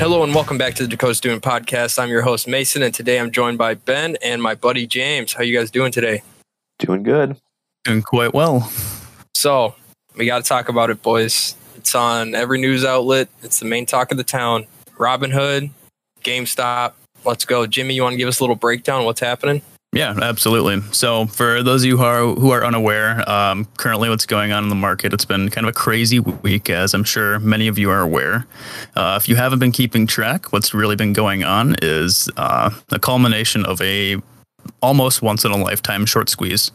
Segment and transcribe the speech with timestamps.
[0.00, 1.98] Hello and welcome back to the Dakota Student Podcast.
[1.98, 5.34] I'm your host Mason, and today I'm joined by Ben and my buddy James.
[5.34, 6.22] How you guys doing today?
[6.78, 7.36] Doing good.
[7.84, 8.72] Doing quite well.
[9.34, 9.74] So
[10.16, 11.54] we got to talk about it, boys.
[11.76, 13.28] It's on every news outlet.
[13.42, 14.64] It's the main talk of the town.
[14.96, 15.68] Robinhood,
[16.22, 16.94] GameStop.
[17.26, 17.92] Let's go, Jimmy.
[17.92, 19.04] You want to give us a little breakdown?
[19.04, 19.60] What's happening?
[19.92, 20.82] Yeah, absolutely.
[20.92, 24.62] So, for those of you who are who are unaware, um, currently what's going on
[24.62, 27.76] in the market, it's been kind of a crazy week, as I'm sure many of
[27.76, 28.46] you are aware.
[28.94, 33.00] Uh, if you haven't been keeping track, what's really been going on is uh, a
[33.00, 34.18] culmination of a
[34.80, 36.70] almost once in a lifetime short squeeze.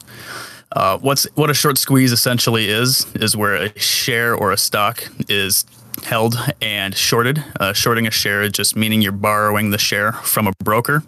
[0.72, 5.02] Uh, what's what a short squeeze essentially is is where a share or a stock
[5.26, 5.64] is
[6.06, 7.44] held and shorted.
[7.58, 11.02] Uh, shorting a share is just meaning you're borrowing the share from a broker,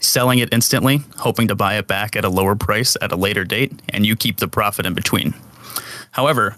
[0.00, 3.44] selling it instantly, hoping to buy it back at a lower price at a later
[3.44, 5.34] date, and you keep the profit in between.
[6.10, 6.56] However,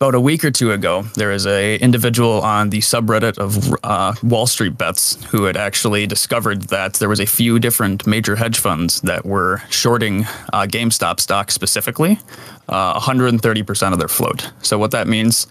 [0.00, 4.14] about a week or two ago, there was a individual on the subreddit of uh,
[4.22, 8.60] Wall Street Bets who had actually discovered that there was a few different major hedge
[8.60, 12.20] funds that were shorting uh, GameStop stock specifically,
[12.68, 14.52] uh, 130% of their float.
[14.62, 15.48] So what that means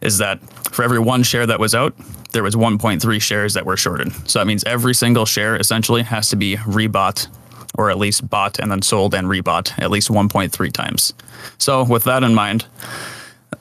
[0.00, 0.38] is that
[0.72, 1.92] for every one share that was out,
[2.30, 4.12] there was 1.3 shares that were shorted.
[4.30, 7.26] So that means every single share essentially has to be rebought
[7.74, 11.14] or at least bought and then sold and rebought at least 1.3 times.
[11.58, 12.64] So with that in mind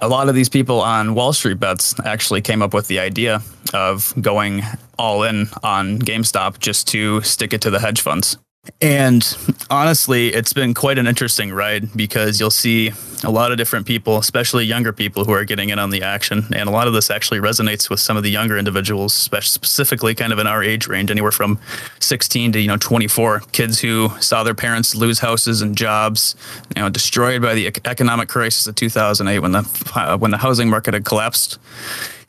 [0.02, 3.42] a lot of these people on Wall Street bets actually came up with the idea
[3.74, 4.64] of going
[4.98, 8.38] all in on GameStop just to stick it to the hedge funds.
[8.82, 9.38] And
[9.70, 12.92] honestly, it's been quite an interesting ride because you'll see
[13.24, 16.46] a lot of different people, especially younger people, who are getting in on the action.
[16.54, 20.32] And a lot of this actually resonates with some of the younger individuals, specifically kind
[20.32, 21.60] of in our age range, anywhere from
[22.00, 23.42] 16 to you know 24.
[23.52, 26.36] Kids who saw their parents lose houses and jobs,
[26.76, 30.70] you know, destroyed by the economic crisis of 2008 when the uh, when the housing
[30.70, 31.58] market had collapsed.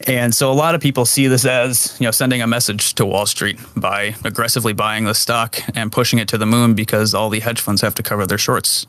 [0.08, 3.04] And so a lot of people see this as, you know, sending a message to
[3.04, 7.28] Wall Street by aggressively buying the stock and pushing it to the moon because all
[7.28, 8.86] the hedge funds have to cover their shorts.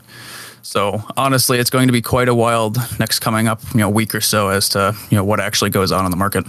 [0.62, 4.16] So honestly, it's going to be quite a wild next coming up, you know, week
[4.16, 6.46] or so as to, you know, what actually goes on in the market.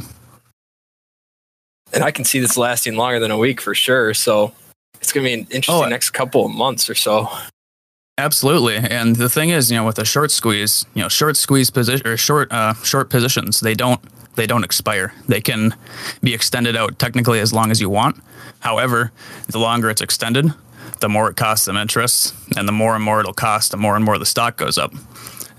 [1.92, 4.14] And I can see this lasting longer than a week for sure.
[4.14, 4.52] So
[5.00, 7.28] it's going to be an interesting oh, next couple of months or so.
[8.18, 11.70] Absolutely, and the thing is, you know, with a short squeeze, you know, short squeeze
[11.70, 13.98] position or short uh, short positions, they don't
[14.36, 15.12] they don't expire.
[15.28, 15.74] They can
[16.22, 18.22] be extended out technically as long as you want.
[18.60, 19.12] However,
[19.48, 20.52] the longer it's extended,
[21.00, 23.96] the more it costs them interest, and the more and more it'll cost, the more
[23.96, 24.92] and more the stock goes up.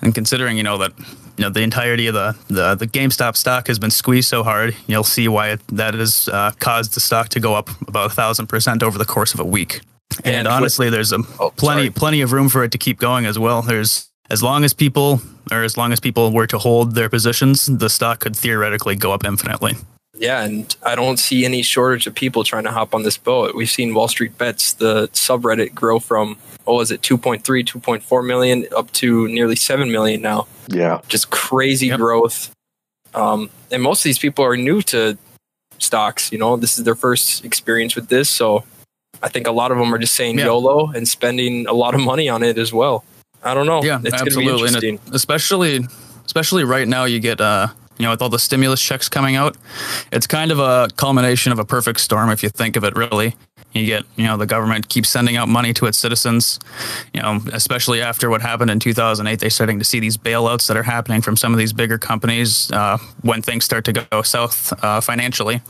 [0.01, 0.93] And considering, you know, that
[1.37, 4.75] you know the entirety of the the, the GameStop stock has been squeezed so hard,
[4.87, 8.13] you'll see why it, that has uh, caused the stock to go up about a
[8.13, 9.81] thousand percent over the course of a week.
[10.23, 11.89] And, and honestly, there's a oh, plenty sorry.
[11.89, 13.61] plenty of room for it to keep going as well.
[13.61, 15.21] There's as long as people
[15.51, 19.11] or as long as people were to hold their positions, the stock could theoretically go
[19.11, 19.75] up infinitely.
[20.17, 23.55] Yeah, and I don't see any shortage of people trying to hop on this boat.
[23.55, 28.65] We've seen Wall Street Bets, the subreddit, grow from what was it, 2.3, 2.4 million
[28.75, 30.47] up to nearly 7 million now.
[30.67, 31.01] Yeah.
[31.07, 31.97] Just crazy yep.
[31.97, 32.51] growth.
[33.13, 35.17] Um, and most of these people are new to
[35.79, 36.31] stocks.
[36.31, 38.29] You know, this is their first experience with this.
[38.29, 38.63] So
[39.21, 40.45] I think a lot of them are just saying yeah.
[40.45, 43.03] YOLO and spending a lot of money on it as well.
[43.43, 43.83] I don't know.
[43.83, 44.89] Yeah, it's absolutely.
[44.89, 45.79] It, especially,
[46.25, 49.55] especially right now, you get uh, you know, with all the stimulus checks coming out,
[50.11, 52.95] it's kind of a culmination of a perfect storm if you think of it.
[52.95, 53.35] Really,
[53.73, 56.59] you get, you know, the government keeps sending out money to its citizens.
[57.13, 60.77] You know, especially after what happened in 2008, they're starting to see these bailouts that
[60.77, 64.73] are happening from some of these bigger companies uh, when things start to go south
[64.83, 65.61] uh, financially.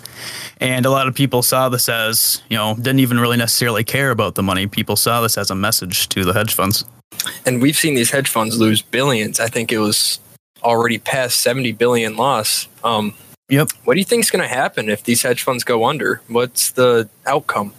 [0.61, 4.11] And a lot of people saw this as, you know, didn't even really necessarily care
[4.11, 4.67] about the money.
[4.67, 6.85] People saw this as a message to the hedge funds.
[7.45, 9.39] And we've seen these hedge funds lose billions.
[9.39, 10.19] I think it was
[10.63, 12.67] already past 70 billion loss.
[12.83, 13.13] Um,
[13.49, 13.69] yep.
[13.83, 16.21] What do you think is going to happen if these hedge funds go under?
[16.27, 17.73] What's the outcome?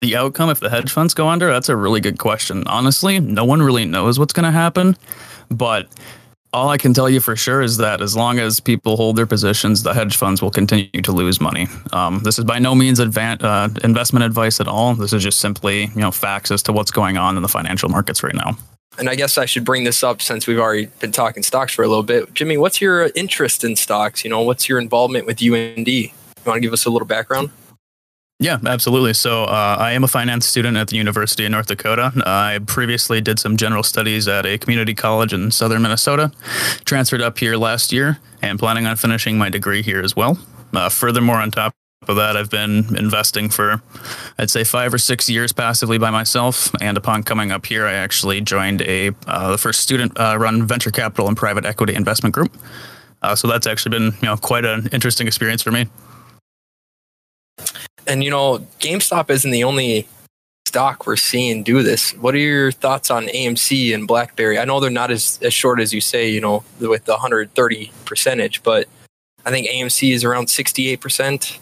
[0.00, 1.50] The outcome if the hedge funds go under?
[1.50, 2.66] That's a really good question.
[2.66, 4.96] Honestly, no one really knows what's going to happen.
[5.48, 5.88] But
[6.52, 9.26] all I can tell you for sure is that as long as people hold their
[9.26, 11.66] positions, the hedge funds will continue to lose money.
[11.92, 14.94] Um, this is by no means advan- uh, investment advice at all.
[14.94, 17.88] This is just simply, you know, facts as to what's going on in the financial
[17.88, 18.56] markets right now.
[18.98, 21.82] And I guess I should bring this up since we've already been talking stocks for
[21.82, 22.34] a little bit.
[22.34, 24.22] Jimmy, what's your interest in stocks?
[24.22, 25.88] You know, what's your involvement with UND?
[25.88, 26.10] You
[26.44, 27.50] want to give us a little background?
[28.42, 29.14] Yeah, absolutely.
[29.14, 32.10] So uh, I am a finance student at the University of North Dakota.
[32.26, 36.32] I previously did some general studies at a community college in southern Minnesota.
[36.84, 40.38] Transferred up here last year and planning on finishing my degree here as well.
[40.74, 41.72] Uh, furthermore, on top
[42.08, 43.80] of that, I've been investing for,
[44.36, 46.68] I'd say, five or six years passively by myself.
[46.80, 50.90] And upon coming up here, I actually joined a uh, the first student-run uh, venture
[50.90, 52.52] capital and private equity investment group.
[53.22, 55.86] Uh, so that's actually been, you know, quite an interesting experience for me.
[58.06, 60.06] And you know, GameStop isn't the only
[60.66, 62.12] stock we're seeing do this.
[62.12, 64.58] What are your thoughts on AMC and BlackBerry?
[64.58, 67.92] I know they're not as, as short as you say, you know, with the 130
[68.04, 68.88] percentage, but
[69.44, 71.58] I think AMC is around 68%.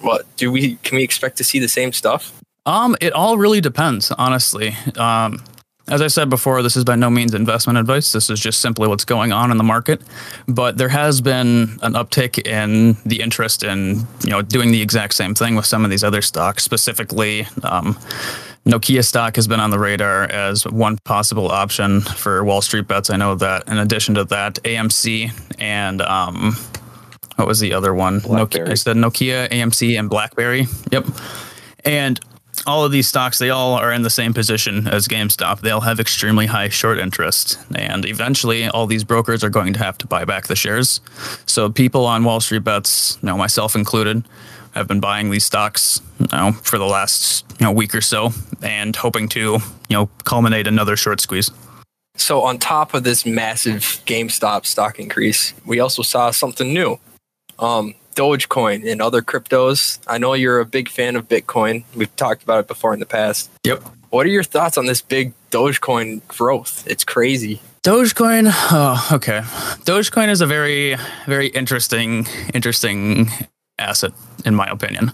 [0.00, 2.32] What do we can we expect to see the same stuff?
[2.66, 4.76] Um, it all really depends, honestly.
[4.96, 5.42] Um,
[5.88, 8.12] as I said before, this is by no means investment advice.
[8.12, 10.00] This is just simply what's going on in the market.
[10.48, 15.14] But there has been an uptick in the interest in you know doing the exact
[15.14, 16.64] same thing with some of these other stocks.
[16.64, 17.98] Specifically, um,
[18.64, 23.10] Nokia stock has been on the radar as one possible option for Wall Street bets.
[23.10, 23.68] I know that.
[23.68, 26.56] In addition to that, AMC and um,
[27.36, 28.20] what was the other one?
[28.20, 30.66] Nokia, I said Nokia, AMC, and BlackBerry.
[30.90, 31.06] Yep.
[31.84, 32.18] And
[32.66, 35.60] all of these stocks, they all are in the same position as GameStop.
[35.60, 37.58] They'll have extremely high short interest.
[37.74, 41.00] And eventually, all these brokers are going to have to buy back the shares.
[41.46, 44.24] So, people on Wall Street bets, you know, myself included,
[44.74, 48.30] have been buying these stocks you know, for the last you know, week or so
[48.62, 49.60] and hoping to you
[49.90, 51.50] know, culminate another short squeeze.
[52.16, 56.98] So, on top of this massive GameStop stock increase, we also saw something new.
[57.58, 59.98] Um, Dogecoin and other cryptos.
[60.06, 61.84] I know you're a big fan of Bitcoin.
[61.94, 63.50] We've talked about it before in the past.
[63.64, 63.82] Yep.
[64.10, 66.86] What are your thoughts on this big Dogecoin growth?
[66.86, 67.60] It's crazy.
[67.82, 69.40] Dogecoin, oh, okay.
[69.84, 70.96] Dogecoin is a very,
[71.26, 73.28] very interesting, interesting
[73.78, 74.12] asset,
[74.46, 75.12] in my opinion.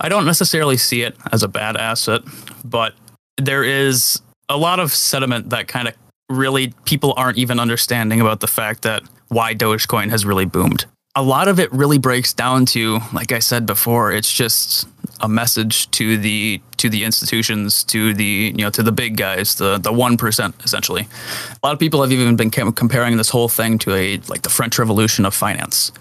[0.00, 2.22] I don't necessarily see it as a bad asset,
[2.64, 2.94] but
[3.38, 5.94] there is a lot of sediment that kind of
[6.28, 10.84] really people aren't even understanding about the fact that why Dogecoin has really boomed
[11.14, 14.88] a lot of it really breaks down to, like I said before, it's just
[15.20, 19.56] a message to the to the institutions, to the you know to the big guys,
[19.56, 21.06] the the one percent essentially.
[21.62, 24.48] A lot of people have even been comparing this whole thing to a like the
[24.48, 25.92] French Revolution of finance.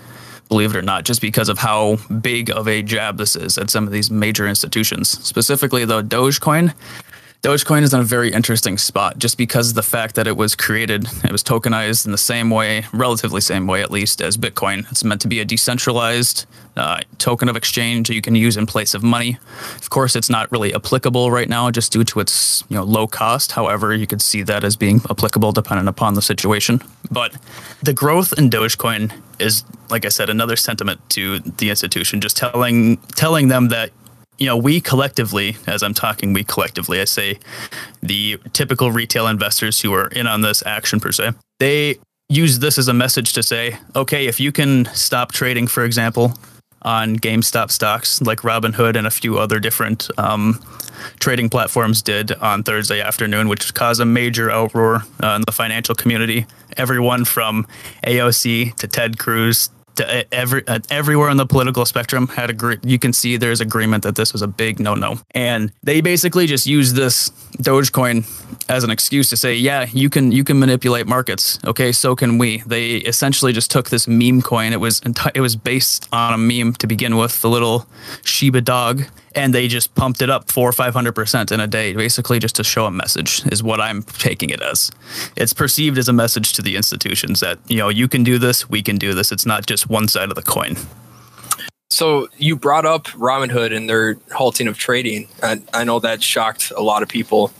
[0.48, 3.70] Believe it or not, just because of how big of a jab this is at
[3.70, 6.74] some of these major institutions, specifically the Dogecoin
[7.42, 10.54] Dogecoin is in a very interesting spot just because of the fact that it was
[10.54, 14.90] created, it was tokenized in the same way, relatively same way at least, as Bitcoin.
[14.92, 16.46] It's meant to be a decentralized
[16.78, 19.40] uh, token of exchange that you can use in place of money.
[19.78, 23.08] Of course, it's not really applicable right now just due to its you know low
[23.08, 23.54] cost.
[23.54, 26.80] However, you could see that as being applicable depending upon the situation.
[27.10, 27.36] But
[27.82, 32.98] the growth in Dogecoin is, like I said, another sentiment to the institution, just telling
[33.16, 33.90] telling them that
[34.42, 37.38] you know, we collectively, as I'm talking, we collectively, I say
[38.02, 42.80] the typical retail investors who are in on this action per se, they use this
[42.80, 46.34] as a message to say, okay, if you can stop trading, for example,
[46.82, 50.60] on GameStop stocks like Robinhood and a few other different um,
[51.20, 55.94] trading platforms did on Thursday afternoon, which caused a major outroar uh, in the financial
[55.94, 56.48] community.
[56.78, 57.68] Everyone from
[58.08, 62.78] AOC to Ted Cruz to every uh, everywhere on the political spectrum had agree.
[62.84, 66.48] You can see there's agreement that this was a big no no, and they basically
[66.48, 68.26] just used this Dogecoin
[68.70, 71.60] as an excuse to say, yeah, you can you can manipulate markets.
[71.66, 72.64] Okay, so can we.
[72.66, 74.74] They essentially just took this meme coin.
[74.74, 77.88] It was enti- it was based on a meme to begin with, the little
[78.24, 79.04] Shiba dog,
[79.36, 82.40] and they just pumped it up four or five hundred percent in a day, basically
[82.40, 83.44] just to show a message.
[83.52, 84.92] Is what I'm taking it as.
[85.36, 88.70] It's perceived as a message to the institutions that you know you can do this,
[88.70, 89.32] we can do this.
[89.32, 90.78] It's not just one side of the coin.
[91.90, 95.28] So you brought up Robinhood and their halting of trading.
[95.44, 97.52] I, I know that shocked a lot of people,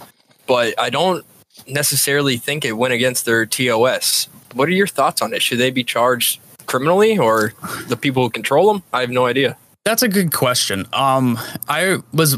[0.48, 1.26] but I don't
[1.68, 4.30] necessarily think it went against their TOS.
[4.54, 5.42] What are your thoughts on it?
[5.42, 7.54] Should they be charged criminally or
[7.88, 8.84] the people who control them?
[8.94, 9.58] I have no idea.
[9.84, 10.86] That's a good question.
[10.94, 12.38] Um, I was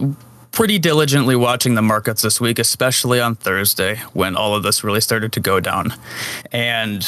[0.54, 5.02] pretty diligently watching the markets this week, especially on Thursday when all of this really
[5.02, 5.92] started to go down.
[6.52, 7.02] And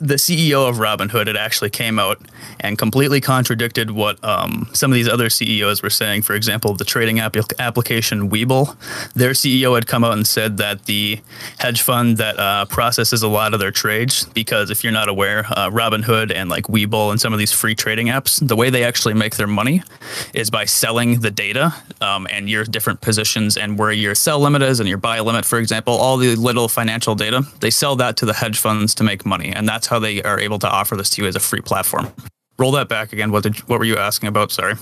[0.00, 2.18] the CEO of Robinhood had actually came out
[2.58, 6.22] and completely contradicted what um, some of these other CEOs were saying.
[6.22, 8.74] For example, the trading app- application Webull,
[9.12, 11.20] their CEO had come out and said that the
[11.58, 15.44] hedge fund that uh, processes a lot of their trades, because if you're not aware,
[15.50, 18.84] uh, Robinhood and like Webull and some of these free trading apps, the way they
[18.84, 19.82] actually make their money
[20.32, 24.38] is by selling the data um, and your different different positions and where your sell
[24.38, 27.96] limit is and your buy limit, for example, all the little financial data, they sell
[27.96, 29.50] that to the hedge funds to make money.
[29.50, 32.12] And that's how they are able to offer this to you as a free platform.
[32.58, 33.32] Roll that back again.
[33.32, 34.52] What did what were you asking about?
[34.52, 34.74] Sorry.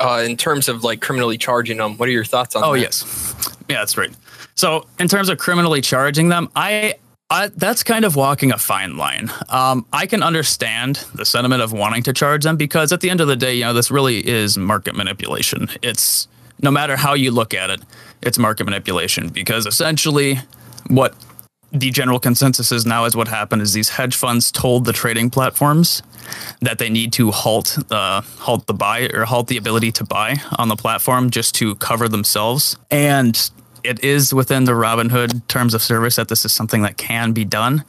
[0.00, 2.80] Uh, in terms of like criminally charging them, what are your thoughts on oh, that?
[2.80, 3.54] yes.
[3.68, 4.10] Yeah, that's right.
[4.54, 6.94] So in terms of criminally charging them, I
[7.28, 9.30] I, that's kind of walking a fine line.
[9.50, 13.20] Um, I can understand the sentiment of wanting to charge them because at the end
[13.20, 15.68] of the day, you know, this really is market manipulation.
[15.82, 16.26] It's
[16.62, 17.80] no matter how you look at it,
[18.22, 20.38] it's market manipulation because essentially
[20.88, 21.14] what
[21.72, 25.30] the general consensus is now is what happened is these hedge funds told the trading
[25.30, 26.02] platforms
[26.60, 30.36] that they need to halt uh, halt the buy or halt the ability to buy
[30.58, 32.76] on the platform just to cover themselves.
[32.90, 33.50] And
[33.84, 37.44] it is within the Robinhood terms of service that this is something that can be
[37.44, 37.84] done,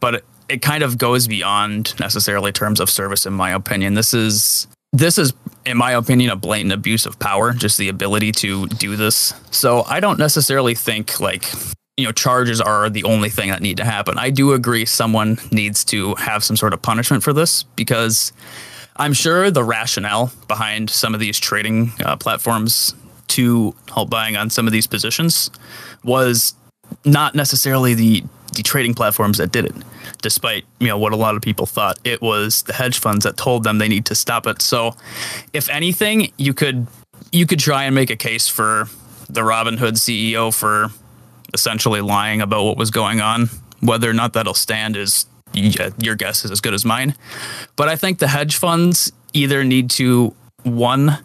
[0.00, 3.94] but it, it kind of goes beyond necessarily terms of service, in my opinion.
[3.94, 5.32] This is this is,
[5.66, 9.34] in my opinion, a blatant abuse of power, just the ability to do this.
[9.50, 11.52] So I don't necessarily think like
[11.96, 14.16] you know charges are the only thing that need to happen.
[14.18, 18.32] I do agree someone needs to have some sort of punishment for this because
[18.96, 22.94] I'm sure the rationale behind some of these trading uh, platforms
[23.28, 25.50] to help buying on some of these positions
[26.04, 26.54] was
[27.04, 28.22] not necessarily the
[28.54, 29.74] the trading platforms that did it
[30.22, 33.36] despite you know what a lot of people thought it was the hedge funds that
[33.36, 34.94] told them they need to stop it so
[35.52, 36.86] if anything you could
[37.32, 38.88] you could try and make a case for
[39.28, 40.88] the Robinhood CEO for
[41.52, 43.48] essentially lying about what was going on.
[43.80, 47.14] Whether or not that'll stand is your guess is as good as mine.
[47.76, 51.18] But I think the hedge funds either need to one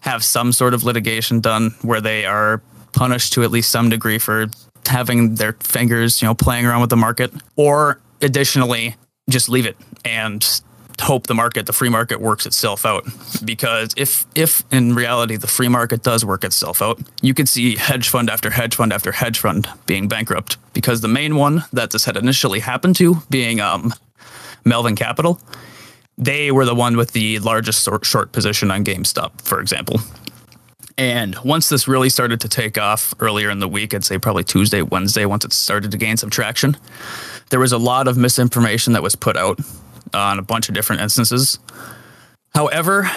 [0.00, 4.18] have some sort of litigation done where they are punished to at least some degree
[4.18, 4.46] for
[4.86, 8.96] having their fingers, you know, playing around with the market, or additionally
[9.28, 10.60] just leave it and
[11.00, 13.06] hope the market, the free market works itself out.
[13.44, 17.76] Because if if in reality the free market does work itself out, you could see
[17.76, 20.56] hedge fund after hedge fund after hedge fund being bankrupt.
[20.72, 23.94] Because the main one that this had initially happened to, being um,
[24.64, 25.40] Melvin Capital,
[26.16, 30.00] they were the one with the largest short position on GameStop, for example.
[30.98, 34.42] And once this really started to take off earlier in the week, I'd say probably
[34.42, 36.76] Tuesday, Wednesday, once it started to gain some traction,
[37.50, 39.60] there was a lot of misinformation that was put out
[40.12, 41.60] on a bunch of different instances.
[42.52, 43.08] However,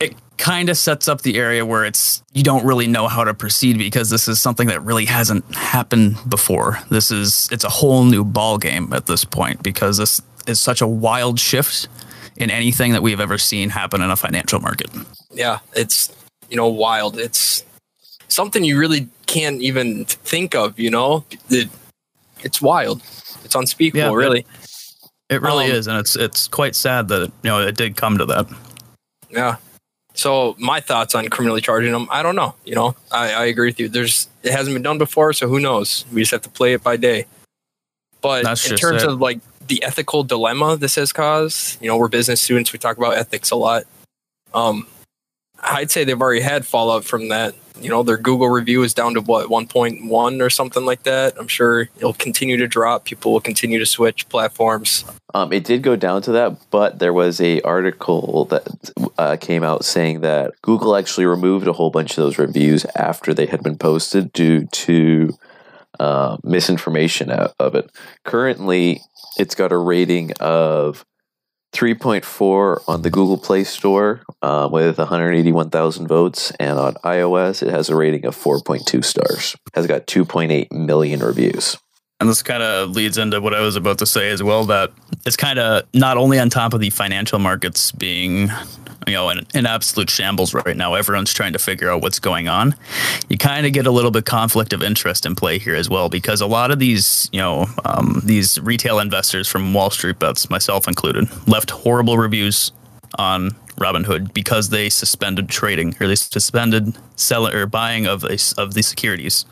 [0.00, 3.34] it kind of sets up the area where it's you don't really know how to
[3.34, 6.78] proceed because this is something that really hasn't happened before.
[6.88, 10.80] This is it's a whole new ball game at this point because this is such
[10.80, 11.88] a wild shift
[12.36, 14.88] in anything that we've ever seen happen in a financial market.
[15.30, 16.10] Yeah, it's
[16.52, 17.18] you know wild.
[17.18, 17.64] It's
[18.28, 20.78] something you really can't even think of.
[20.78, 21.70] You know, it,
[22.40, 23.02] it's wild.
[23.42, 24.46] It's unspeakable, yeah, really.
[25.30, 28.18] It really um, is, and it's it's quite sad that you know it did come
[28.18, 28.46] to that.
[29.30, 29.56] Yeah.
[30.14, 32.54] So my thoughts on criminally charging them, I don't know.
[32.66, 33.88] You know, I, I agree with you.
[33.88, 36.04] There's it hasn't been done before, so who knows?
[36.12, 37.24] We just have to play it by day.
[38.20, 39.08] But That's in terms it.
[39.08, 42.74] of like the ethical dilemma this has caused, you know, we're business students.
[42.74, 43.84] We talk about ethics a lot.
[44.52, 44.86] Um,
[45.62, 49.14] I'd say they've already had fallout from that you know their Google review is down
[49.14, 51.34] to what 1.1 or something like that.
[51.38, 53.04] I'm sure it'll continue to drop.
[53.04, 55.04] People will continue to switch platforms.
[55.34, 59.62] Um, it did go down to that, but there was a article that uh, came
[59.62, 63.62] out saying that Google actually removed a whole bunch of those reviews after they had
[63.62, 65.36] been posted due to
[65.98, 67.90] uh, misinformation of it.
[68.24, 69.00] Currently,
[69.38, 71.04] it's got a rating of
[71.72, 77.88] 3.4 on the Google Play Store uh, with 181,000 votes, and on iOS it has
[77.88, 79.56] a rating of 4.2 stars.
[79.74, 81.78] Has got 2.8 million reviews.
[82.20, 84.92] And this kind of leads into what I was about to say as well that
[85.26, 88.48] it's kind of not only on top of the financial markets being
[89.06, 90.94] you know, in, in absolute shambles right now.
[90.94, 92.74] Everyone's trying to figure out what's going on.
[93.28, 96.08] You kind of get a little bit conflict of interest in play here as well,
[96.08, 100.48] because a lot of these, you know, um, these retail investors from Wall Street bets,
[100.50, 102.72] myself included, left horrible reviews
[103.18, 108.74] on Robinhood because they suspended trading or they suspended selling or buying of a, of
[108.74, 109.44] the securities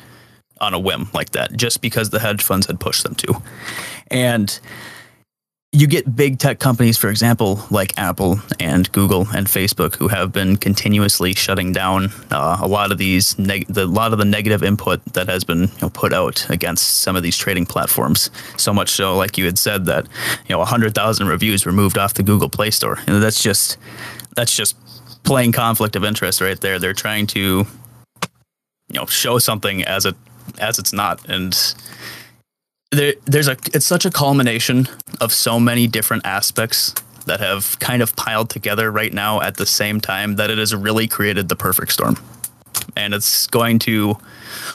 [0.60, 3.42] on a whim like that, just because the hedge funds had pushed them to,
[4.10, 4.60] and
[5.72, 10.32] you get big tech companies, for example, like Apple and Google and Facebook, who have
[10.32, 14.24] been continuously shutting down uh, a lot of these, neg- the, a lot of the
[14.24, 18.30] negative input that has been you know, put out against some of these trading platforms.
[18.56, 20.08] So much so, like you had said, that
[20.48, 22.98] you know, hundred thousand reviews were moved off the Google Play Store.
[23.06, 23.76] And that's just
[24.34, 24.76] that's just
[25.22, 26.80] plain conflict of interest right there.
[26.80, 30.16] They're trying to you know show something as it
[30.58, 31.54] as it's not, and
[32.90, 34.88] there, there's a it's such a culmination
[35.20, 36.94] of so many different aspects
[37.26, 40.74] that have kind of piled together right now at the same time that it has
[40.74, 42.16] really created the perfect storm.
[42.96, 44.18] And it's going to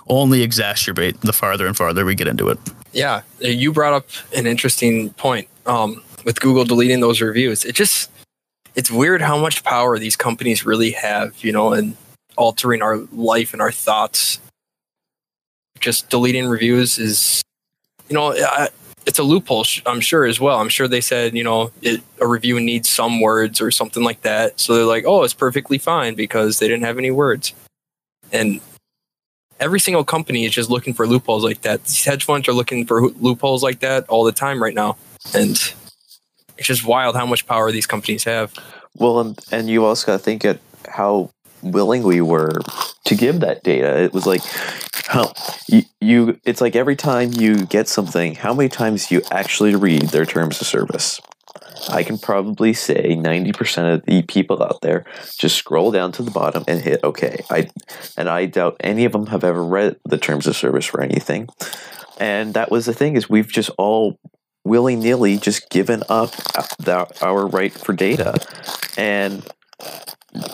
[0.07, 2.59] only exacerbate the farther and farther we get into it.
[2.93, 7.65] Yeah you brought up an interesting point um, with google deleting those reviews.
[7.65, 8.09] It just
[8.75, 11.97] it's weird how much power these companies really have you know and
[12.37, 14.39] altering our life and our thoughts.
[15.79, 17.43] Just deleting reviews is
[18.09, 18.69] you know, I,
[19.05, 20.59] it's a loophole, I'm sure as well.
[20.59, 24.21] I'm sure they said, you know, it, a review needs some words or something like
[24.23, 24.59] that.
[24.59, 27.53] So they're like, oh, it's perfectly fine because they didn't have any words.
[28.31, 28.61] And
[29.59, 31.83] every single company is just looking for loopholes like that.
[31.83, 34.97] These hedge funds are looking for loopholes like that all the time right now,
[35.33, 35.51] and
[36.57, 38.53] it's just wild how much power these companies have.
[38.95, 41.29] Well, and, and you also got to think at how
[41.61, 42.59] willing we were
[43.05, 44.03] to give that data.
[44.03, 44.41] It was like,
[45.07, 45.33] how
[45.67, 50.09] you, you, it's like every time you get something, how many times you actually read
[50.09, 51.21] their terms of service?
[51.89, 55.05] I can probably say 90% of the people out there
[55.37, 57.43] just scroll down to the bottom and hit OK.
[57.49, 57.69] I,
[58.17, 61.47] and I doubt any of them have ever read the terms of service for anything.
[62.19, 64.17] And that was the thing is we've just all
[64.63, 68.35] willy nilly just given up uh, the, our right for data.
[68.97, 69.47] And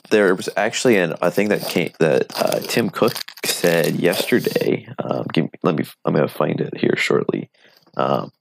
[0.09, 3.13] there was actually an, a thing that came that uh, Tim Cook
[3.45, 4.87] said yesterday.
[4.99, 5.85] Um, give, let me.
[6.05, 7.49] I'm to find it here shortly.
[7.97, 8.31] Um,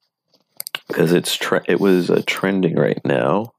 [0.91, 3.53] because it's tre- it was uh, trending right now.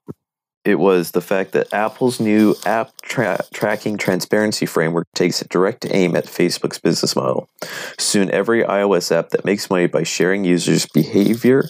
[0.64, 5.88] It was the fact that Apple's new app tra- tracking transparency framework takes a direct
[5.90, 7.50] aim at Facebook's business model.
[7.98, 11.70] Soon, every iOS app that makes money by sharing users' behavior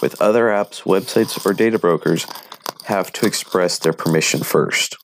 [0.00, 2.26] with other apps, websites, or data brokers
[2.84, 4.96] have to express their permission first.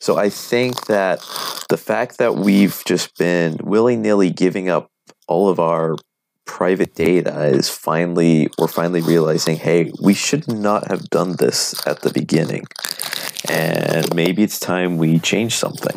[0.00, 1.20] So I think that
[1.68, 4.90] the fact that we've just been willy nilly giving up
[5.26, 5.96] all of our
[6.48, 12.00] private data is finally we're finally realizing hey we should not have done this at
[12.00, 12.64] the beginning.
[13.48, 15.96] And maybe it's time we change something.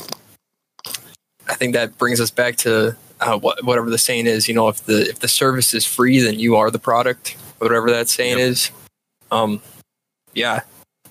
[1.47, 4.67] I think that brings us back to uh, what, whatever the saying is you know
[4.67, 8.37] if the if the service is free then you are the product whatever that saying
[8.37, 8.49] yep.
[8.49, 8.71] is.
[9.31, 9.61] Um
[10.33, 10.61] yeah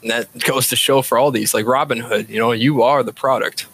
[0.02, 3.12] and that goes to show for all these like robinhood you know you are the
[3.12, 3.66] product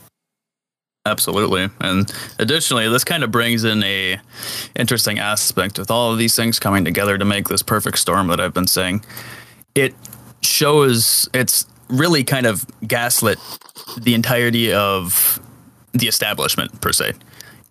[1.07, 1.69] Absolutely.
[1.81, 4.19] And additionally, this kind of brings in a
[4.75, 8.41] interesting aspect with all of these things coming together to make this perfect storm that
[8.41, 9.05] I've been saying.
[9.77, 9.95] It
[10.43, 13.39] shows it's really kind of gaslit
[13.97, 15.41] the entirety of
[15.93, 17.13] the establishment per se.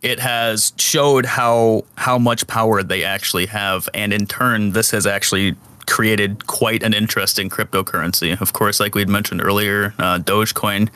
[0.02, 5.06] It has showed how how much power they actually have and in turn this has
[5.06, 5.56] actually
[5.88, 8.40] created quite an interesting cryptocurrency.
[8.40, 10.88] Of course, like we'd mentioned earlier, uh, Dogecoin, you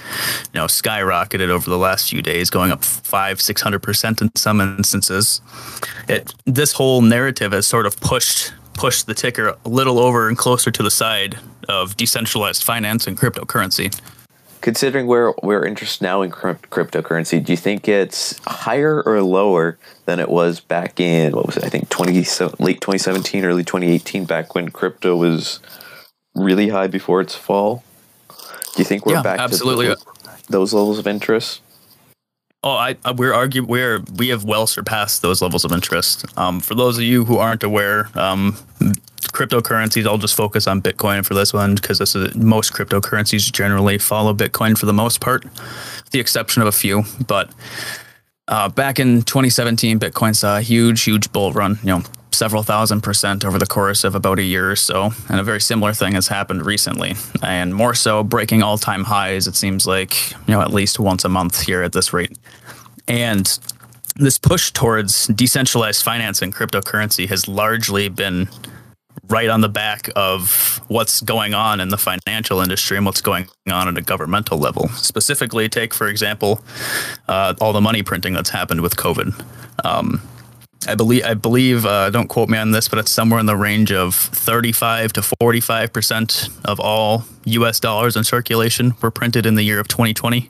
[0.54, 4.62] know, skyrocketed over the last few days, going up five, six hundred percent in some
[4.62, 5.42] instances.
[6.08, 10.38] It this whole narrative has sort of pushed pushed the ticker a little over and
[10.38, 13.94] closer to the side of decentralized finance and cryptocurrency.
[14.62, 19.78] Considering where we're interested now in cryptocurrency, do you think it's higher or lower
[20.10, 21.64] than it was back in what was it?
[21.64, 22.26] I think twenty
[22.58, 25.60] late twenty seventeen, early twenty eighteen, back when crypto was
[26.34, 27.84] really high before its fall.
[28.28, 29.88] Do you think we're yeah, back absolutely.
[29.88, 29.98] to
[30.50, 31.62] those levels of interest?
[32.64, 36.26] Oh, I, we're argue we're we have well surpassed those levels of interest.
[36.38, 38.58] Um, for those of you who aren't aware, um,
[39.32, 40.08] cryptocurrencies.
[40.08, 44.34] I'll just focus on Bitcoin for this one because this is most cryptocurrencies generally follow
[44.34, 47.04] Bitcoin for the most part, with the exception of a few.
[47.28, 47.52] But
[48.50, 51.78] uh, back in 2017, Bitcoin saw a huge, huge bull run.
[51.84, 55.12] You know, several thousand percent over the course of about a year or so.
[55.30, 59.48] And a very similar thing has happened recently, and more so, breaking all-time highs.
[59.48, 62.38] It seems like you know at least once a month here at this rate.
[63.08, 63.60] And
[64.16, 68.50] this push towards decentralized finance and cryptocurrency has largely been
[69.30, 73.48] right on the back of what's going on in the financial industry and what's going
[73.72, 74.90] on at a governmental level.
[74.90, 76.64] Specifically, take, for example,
[77.28, 79.46] uh, all the money printing that's happened with COVID.
[79.86, 80.22] Um,
[80.88, 83.56] I believe, I believe, uh, don't quote me on this, but it's somewhere in the
[83.56, 87.80] range of 35 to 45 percent of all U.S.
[87.80, 90.50] dollars in circulation were printed in the year of 2020.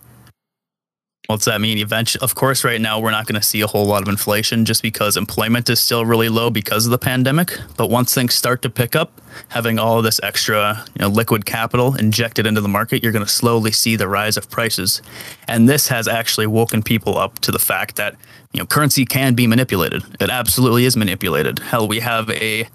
[1.29, 1.77] What's that mean?
[1.77, 4.65] Eventually, of course, right now we're not going to see a whole lot of inflation
[4.65, 7.55] just because employment is still really low because of the pandemic.
[7.77, 11.45] But once things start to pick up, having all of this extra you know, liquid
[11.45, 15.03] capital injected into the market, you're going to slowly see the rise of prices.
[15.47, 18.15] And this has actually woken people up to the fact that
[18.51, 20.01] you know currency can be manipulated.
[20.19, 21.59] It absolutely is manipulated.
[21.59, 22.67] Hell, we have a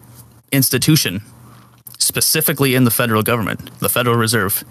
[0.52, 1.22] institution
[1.98, 4.62] specifically in the federal government, the Federal Reserve.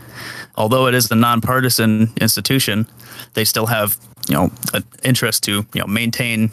[0.55, 2.87] Although it is a nonpartisan institution,
[3.33, 6.51] they still have you know an interest to you know maintain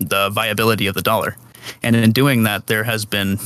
[0.00, 1.36] the viability of the dollar.
[1.82, 3.38] And in doing that, there has been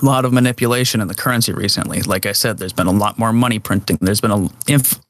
[0.00, 2.00] a lot of manipulation in the currency recently.
[2.02, 3.98] Like I said, there's been a lot more money printing.
[4.00, 5.00] There's been a inf-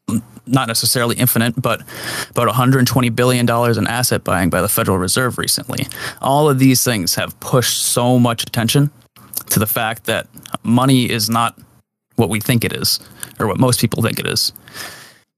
[0.47, 1.83] not necessarily infinite, but
[2.31, 5.87] about 120 billion dollars in asset buying by the Federal Reserve recently.
[6.21, 8.91] All of these things have pushed so much attention
[9.51, 10.27] to the fact that
[10.63, 11.59] money is not
[12.17, 13.01] what we think it is,
[13.41, 14.53] or what most people think it is.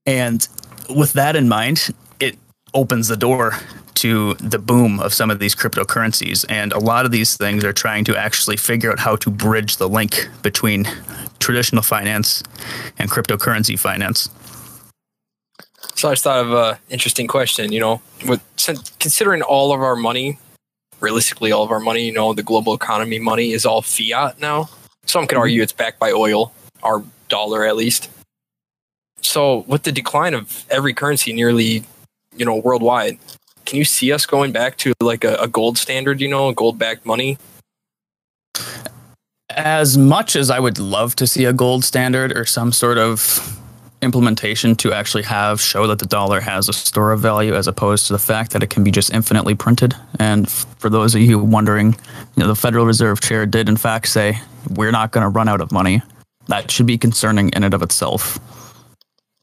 [0.05, 0.47] And
[0.89, 2.37] with that in mind, it
[2.73, 3.53] opens the door
[3.95, 6.45] to the boom of some of these cryptocurrencies.
[6.49, 9.77] And a lot of these things are trying to actually figure out how to bridge
[9.77, 10.87] the link between
[11.39, 12.43] traditional finance
[12.99, 14.29] and cryptocurrency finance.
[15.95, 17.71] So I just thought of an interesting question.
[17.71, 18.41] You know, with
[18.99, 20.37] considering all of our money,
[20.99, 24.69] realistically, all of our money, you know, the global economy money is all fiat now.
[25.05, 25.41] Some could mm-hmm.
[25.41, 28.11] argue it's backed by oil, our dollar at least.
[29.37, 31.83] So with the decline of every currency nearly,
[32.35, 33.19] you know, worldwide,
[33.67, 36.19] can you see us going back to like a, a gold standard?
[36.19, 37.37] You know, gold backed money.
[39.51, 43.61] As much as I would love to see a gold standard or some sort of
[44.01, 48.07] implementation to actually have show that the dollar has a store of value as opposed
[48.07, 49.93] to the fact that it can be just infinitely printed.
[50.17, 51.93] And for those of you wondering,
[52.35, 54.39] you know, the Federal Reserve Chair did in fact say
[54.71, 56.01] we're not going to run out of money.
[56.47, 58.39] That should be concerning in and of itself.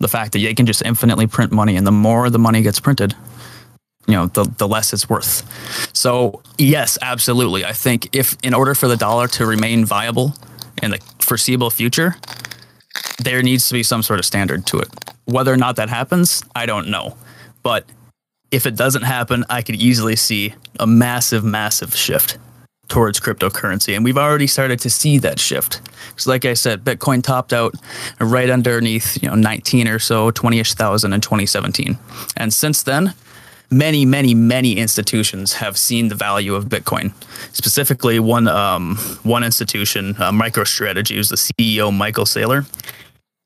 [0.05, 2.79] The fact that they can just infinitely print money, and the more the money gets
[2.79, 3.14] printed,
[4.07, 5.43] you know, the, the less it's worth.
[5.97, 7.64] So, yes, absolutely.
[7.64, 10.35] I think if in order for the dollar to remain viable
[10.83, 12.17] in the foreseeable future,
[13.19, 14.88] there needs to be some sort of standard to it.
[15.25, 17.17] Whether or not that happens, I don't know.
[17.62, 17.87] But
[18.51, 22.37] if it doesn't happen, I could easily see a massive, massive shift
[22.88, 23.94] towards cryptocurrency.
[23.97, 25.81] And we've already started to see that shift.
[26.11, 27.75] Because, like I said, Bitcoin topped out
[28.20, 31.99] right underneath, you know, 19 or so, 20 ish thousand in 2017.
[32.37, 33.14] And since then,
[33.70, 37.12] many, many, many institutions have seen the value of Bitcoin.
[37.53, 42.66] Specifically, one um, one institution, uh, MicroStrategy, was the CEO Michael Saylor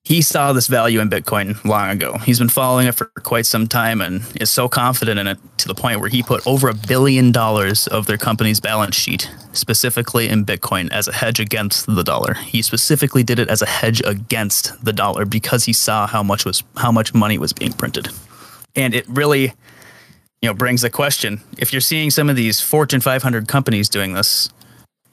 [0.08, 2.16] he saw this value in Bitcoin long ago.
[2.16, 5.68] He's been following it for quite some time and is so confident in it to
[5.68, 10.26] the point where he put over a billion dollars of their company's balance sheet specifically
[10.26, 12.32] in Bitcoin as a hedge against the dollar.
[12.32, 16.46] He specifically did it as a hedge against the dollar because he saw how much
[16.46, 18.08] was how much money was being printed.
[18.74, 19.52] And it really
[20.40, 24.14] you know brings the question, if you're seeing some of these Fortune 500 companies doing
[24.14, 24.48] this,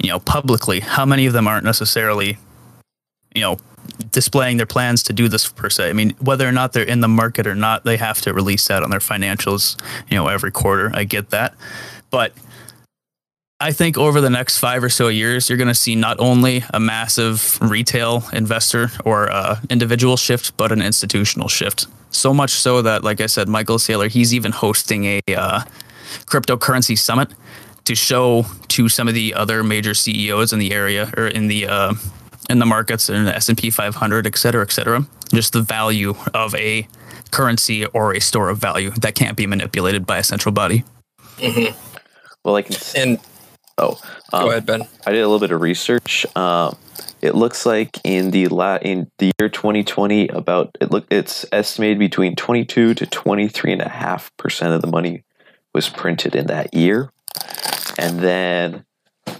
[0.02, 2.38] you know, publicly, how many of them aren't necessarily
[3.36, 3.58] you know
[4.16, 5.90] displaying their plans to do this per se.
[5.90, 8.66] I mean, whether or not they're in the market or not, they have to release
[8.70, 9.78] that on their financials,
[10.10, 10.90] you know, every quarter.
[10.94, 11.54] I get that.
[12.12, 12.32] But
[13.60, 16.64] I think over the next five or so years, you're going to see not only
[16.74, 21.88] a massive retail investor or uh, individual shift, but an institutional shift.
[22.10, 25.60] So much so that, like I said, Michael Saylor, he's even hosting a uh,
[26.26, 27.34] cryptocurrency summit
[27.84, 31.68] to show to some of the other major CEOs in the area or in the
[31.68, 31.94] uh,
[32.50, 35.06] in the markets and the S&P 500, et cetera, et cetera.
[35.34, 36.88] Just the value of a
[37.32, 40.84] currency or a store of value that can't be manipulated by a central body.
[41.38, 41.78] Mm-hmm.
[42.44, 42.76] Well, I can.
[42.96, 43.20] And
[43.78, 44.00] oh,
[44.32, 44.84] um, go ahead, Ben.
[45.06, 46.26] I did a little bit of research.
[46.36, 46.78] Um,
[47.22, 52.00] it looks like in the la- in the year 2020, about it look it's estimated
[52.00, 55.24] between 22 to 23 and a half percent of the money
[55.74, 57.12] was printed in that year,
[57.98, 58.86] and then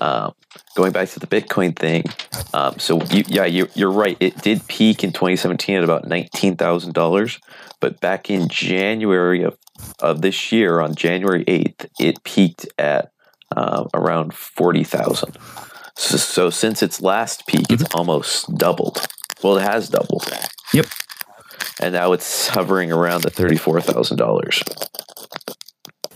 [0.02, 0.34] um,
[0.76, 2.04] going back to the Bitcoin thing,
[2.54, 4.18] um, so you, yeah, you, you're right.
[4.20, 7.40] It did peak in 2017 at about nineteen thousand dollars,
[7.80, 9.58] but back in January of
[10.00, 13.12] of this year, on January 8th, it peaked at
[13.56, 15.38] uh, around forty thousand.
[15.98, 17.98] So, so, since its last peak, it's mm-hmm.
[17.98, 19.06] almost doubled.
[19.42, 20.30] Well, it has doubled.
[20.74, 20.88] Yep.
[21.80, 24.62] And now it's hovering around the thirty-four thousand dollars.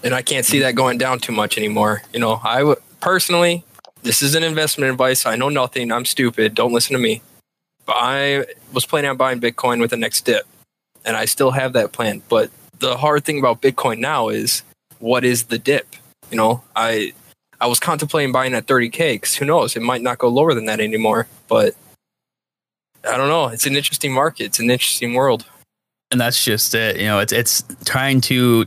[0.03, 2.03] And I can't see that going down too much anymore.
[2.13, 3.63] You know, I would personally,
[4.03, 5.25] this is an investment advice.
[5.25, 5.91] I know nothing.
[5.91, 6.55] I'm stupid.
[6.55, 7.21] Don't listen to me.
[7.85, 10.45] But I was planning on buying Bitcoin with the next dip,
[11.05, 12.21] and I still have that plan.
[12.29, 14.63] But the hard thing about Bitcoin now is
[14.99, 15.95] what is the dip?
[16.31, 17.13] You know, I
[17.59, 20.65] I was contemplating buying at 30k because who knows, it might not go lower than
[20.65, 21.27] that anymore.
[21.47, 21.75] But
[23.07, 23.47] I don't know.
[23.47, 24.45] It's an interesting market.
[24.45, 25.45] It's an interesting world.
[26.11, 26.97] And that's just it.
[26.97, 28.65] You know, it's it's trying to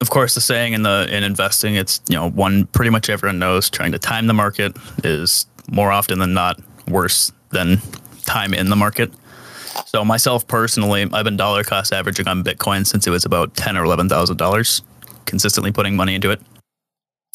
[0.00, 3.38] of course, the saying in the in investing, it's you know one pretty much everyone
[3.38, 3.68] knows.
[3.68, 7.78] Trying to time the market is more often than not worse than
[8.24, 9.12] time in the market.
[9.86, 13.76] So myself personally, I've been dollar cost averaging on Bitcoin since it was about ten
[13.76, 14.82] or eleven thousand dollars,
[15.26, 16.40] consistently putting money into it.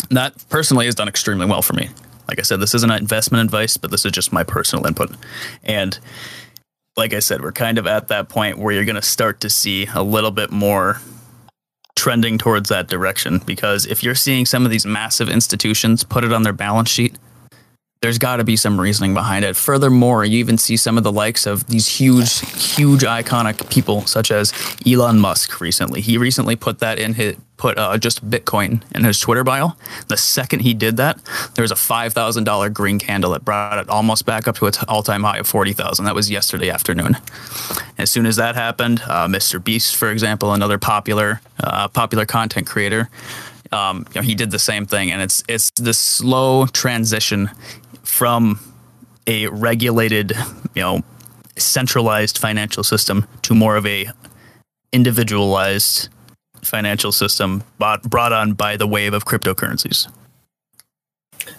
[0.09, 1.89] And that personally has done extremely well for me.
[2.27, 5.15] Like I said, this isn't investment advice, but this is just my personal input.
[5.63, 5.97] And
[6.97, 9.49] like I said, we're kind of at that point where you're going to start to
[9.49, 10.99] see a little bit more
[11.95, 16.33] trending towards that direction because if you're seeing some of these massive institutions put it
[16.33, 17.17] on their balance sheet,
[18.01, 19.55] there's got to be some reasoning behind it.
[19.55, 22.39] Furthermore, you even see some of the likes of these huge,
[22.75, 24.53] huge iconic people such as
[24.85, 26.01] Elon Musk recently.
[26.01, 29.73] He recently put that in his put uh, just Bitcoin in his Twitter bio.
[30.07, 31.19] The second he did that,
[31.55, 34.65] there was a five thousand dollar green candle that brought it almost back up to
[34.67, 36.05] its all time high of forty thousand.
[36.05, 37.17] That was yesterday afternoon.
[37.97, 39.63] As soon as that happened, uh, Mr.
[39.63, 43.09] Beast, for example, another popular uh, popular content creator.
[43.71, 47.49] Um, you know, he did the same thing, and it's it's this slow transition
[48.03, 48.59] from
[49.27, 50.33] a regulated,
[50.75, 51.03] you know,
[51.57, 54.07] centralized financial system to more of a
[54.91, 56.09] individualized
[56.65, 60.11] financial system bought, brought on by the wave of cryptocurrencies.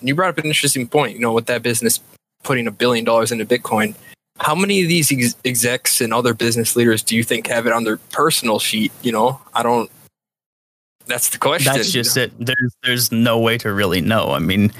[0.01, 1.14] You brought up an interesting point.
[1.14, 2.01] You know, with that business
[2.42, 3.95] putting a billion dollars into Bitcoin,
[4.38, 7.73] how many of these ex- execs and other business leaders do you think have it
[7.73, 8.92] on their personal sheet?
[9.03, 9.90] You know, I don't.
[11.07, 11.73] That's the question.
[11.73, 12.33] That's just it.
[12.38, 14.33] There's there's no way to really know.
[14.33, 14.73] I mean,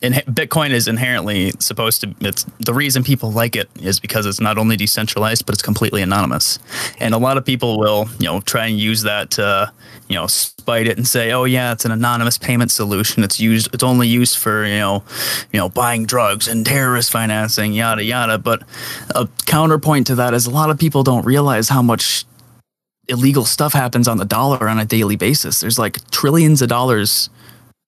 [0.00, 2.14] in, Bitcoin is inherently supposed to.
[2.20, 6.00] It's the reason people like it is because it's not only decentralized but it's completely
[6.00, 6.60] anonymous.
[7.00, 9.72] And a lot of people will you know try and use that to
[10.08, 13.24] you know spite it and say, oh yeah, it's an anonymous payment solution.
[13.24, 13.74] It's used.
[13.74, 15.02] It's only used for you know
[15.52, 18.38] you know buying drugs and terrorist financing, yada yada.
[18.38, 18.62] But
[19.16, 22.24] a counterpoint to that is a lot of people don't realize how much
[23.08, 25.60] illegal stuff happens on the dollar on a daily basis.
[25.60, 27.30] There's like trillions of dollars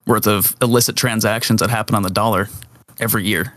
[0.05, 2.49] worth of illicit transactions that happen on the dollar
[2.99, 3.53] every year.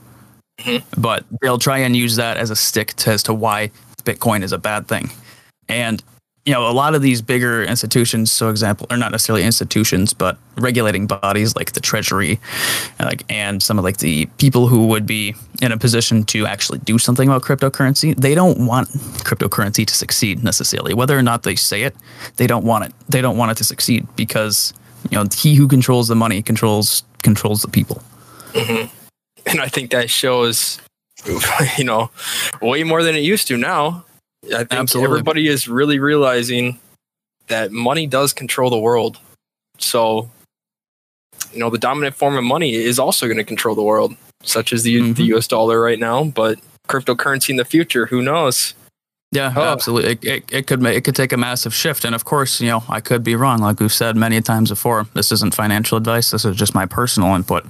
[0.60, 1.00] Mm-hmm.
[1.00, 3.70] But they'll try and use that as a stick to, as to why
[4.02, 5.10] Bitcoin is a bad thing.
[5.68, 6.02] And
[6.48, 10.38] you know, a lot of these bigger institutions, so example, or not necessarily institutions, but
[10.56, 12.40] regulating bodies like the Treasury,
[12.98, 16.78] like, and some of like the people who would be in a position to actually
[16.78, 18.88] do something about cryptocurrency, they don't want
[19.28, 20.94] cryptocurrency to succeed necessarily.
[20.94, 21.94] Whether or not they say it,
[22.36, 22.94] they don't want it.
[23.10, 24.72] They don't want it to succeed because
[25.10, 28.02] you know he who controls the money controls controls the people.
[28.54, 28.88] Mm-hmm.
[29.44, 30.80] And I think that shows,
[31.76, 32.10] you know,
[32.62, 34.06] way more than it used to now.
[34.44, 35.10] I think Absolutely.
[35.10, 36.78] everybody is really realizing
[37.48, 39.18] that money does control the world.
[39.78, 40.30] So,
[41.52, 44.72] you know, the dominant form of money is also going to control the world, such
[44.72, 45.12] as the, mm-hmm.
[45.14, 48.74] the US dollar right now, but cryptocurrency in the future, who knows?
[49.30, 49.62] Yeah, oh.
[49.62, 50.12] absolutely.
[50.12, 52.82] It, it, it, could it could take a massive shift, and of course, you know,
[52.88, 53.58] I could be wrong.
[53.58, 56.30] Like we've said many times before, this isn't financial advice.
[56.30, 57.66] This is just my personal input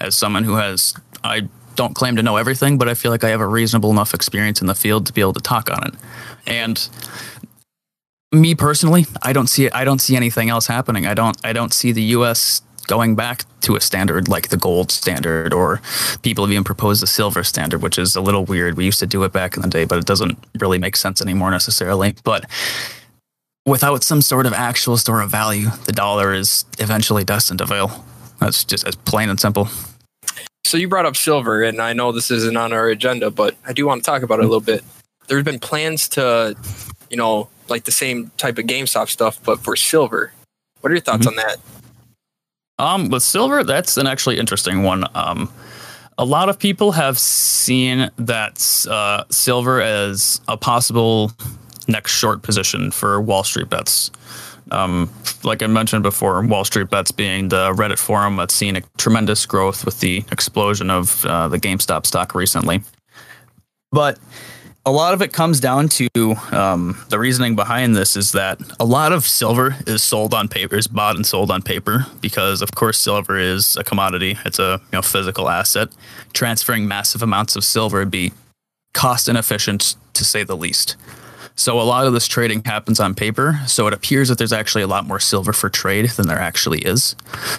[0.00, 3.28] as someone who has I don't claim to know everything, but I feel like I
[3.28, 5.94] have a reasonable enough experience in the field to be able to talk on it.
[6.46, 6.88] And
[8.32, 9.70] me personally, I don't see.
[9.70, 11.06] I don't see anything else happening.
[11.06, 11.36] I don't.
[11.44, 12.62] I don't see the U.S.
[12.86, 15.80] going back to a standard like the gold standard, or
[16.22, 18.76] people have even proposed the silver standard, which is a little weird.
[18.76, 21.20] We used to do it back in the day, but it doesn't really make sense
[21.20, 22.14] anymore necessarily.
[22.24, 22.46] But
[23.64, 28.04] without some sort of actual store of value, the dollar is eventually destined to fail.
[28.40, 29.68] That's just as plain and simple.
[30.66, 33.72] So you brought up silver, and I know this isn't on our agenda, but I
[33.72, 34.82] do want to talk about it a little bit.
[35.28, 36.56] There's been plans to,
[37.08, 40.32] you know, like the same type of GameStop stuff, but for silver.
[40.80, 41.38] What are your thoughts mm-hmm.
[41.38, 41.56] on that?
[42.78, 45.04] Um, with silver, that's an actually interesting one.
[45.14, 45.52] Um,
[46.18, 51.30] a lot of people have seen that uh, silver as a possible
[51.86, 54.10] next short position for Wall Street bets.
[54.70, 55.10] Um,
[55.44, 59.46] like I mentioned before, Wall Street Bets being the Reddit forum that's seen a tremendous
[59.46, 62.82] growth with the explosion of uh, the GameStop stock recently.
[63.92, 64.18] But
[64.84, 66.08] a lot of it comes down to
[66.52, 70.76] um, the reasoning behind this is that a lot of silver is sold on paper,
[70.76, 74.38] is bought and sold on paper because, of course, silver is a commodity.
[74.44, 75.88] It's a you know physical asset.
[76.32, 78.32] Transferring massive amounts of silver would be
[78.94, 80.96] cost inefficient to say the least.
[81.56, 83.58] So a lot of this trading happens on paper.
[83.66, 86.80] So it appears that there's actually a lot more silver for trade than there actually
[86.80, 87.16] is.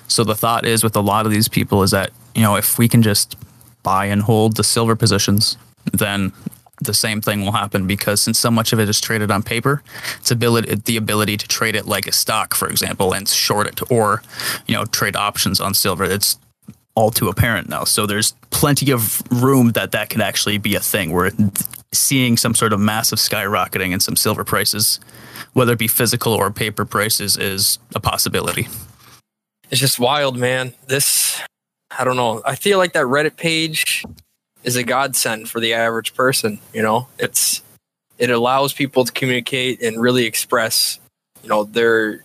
[0.08, 2.78] So the thought is with a lot of these people is that, you know, if
[2.78, 3.36] we can just
[3.84, 5.58] buy and hold the silver positions,
[5.92, 6.32] then
[6.84, 9.82] the same thing will happen because since so much of it is traded on paper,
[10.20, 13.92] it's ability the ability to trade it like a stock, for example, and short it
[13.92, 14.22] or,
[14.68, 16.04] you know, trade options on silver.
[16.04, 16.38] It's
[16.94, 17.84] all too apparent now.
[17.84, 21.32] So there's plenty of room that that can actually be a thing where
[21.98, 25.00] seeing some sort of massive skyrocketing in some silver prices,
[25.54, 28.68] whether it be physical or paper prices, is a possibility.
[29.70, 30.74] It's just wild, man.
[30.88, 31.42] This,
[31.98, 32.42] I don't know.
[32.46, 34.04] I feel like that Reddit page
[34.64, 36.60] is a godsend for the average person.
[36.74, 37.62] You know, it's
[38.18, 41.00] it allows people to communicate and really express,
[41.44, 42.24] you know, their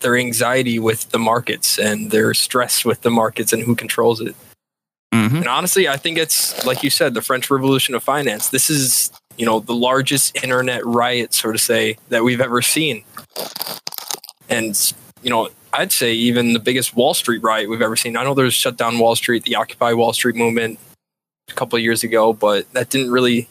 [0.00, 4.34] their anxiety with the markets and their stress with the markets and who controls it.
[5.12, 5.36] Mm-hmm.
[5.36, 8.48] And honestly, I think it's like you said, the French Revolution of Finance.
[8.48, 13.04] This is, you know, the largest internet riot, so to say, that we've ever seen.
[14.48, 18.16] And, you know, I'd say even the biggest Wall Street riot we've ever seen.
[18.16, 20.78] I know there's shut down Wall Street, the Occupy Wall Street movement
[21.48, 23.48] a couple of years ago, but that didn't really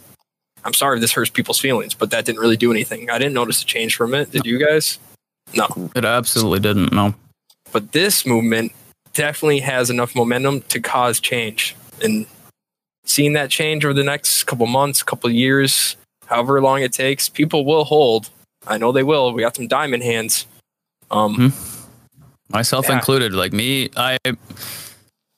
[0.63, 3.10] I'm sorry if this hurts people's feelings, but that didn't really do anything.
[3.10, 4.32] I didn't notice a change from it.
[4.32, 5.00] Did you guys?
[5.56, 5.67] No.
[5.95, 7.15] It absolutely didn't, no.
[7.71, 8.74] But this movement
[9.13, 11.76] definitely has enough momentum to cause change.
[12.04, 12.26] And
[13.06, 15.95] seeing that change over the next couple months, couple years,
[16.28, 18.30] however long it takes, people will hold.
[18.67, 19.34] I know they will.
[19.34, 20.45] We got some diamond hands.
[21.10, 21.88] Um, mm-hmm.
[22.50, 22.95] Myself yeah.
[22.95, 23.34] included.
[23.34, 24.17] Like me, I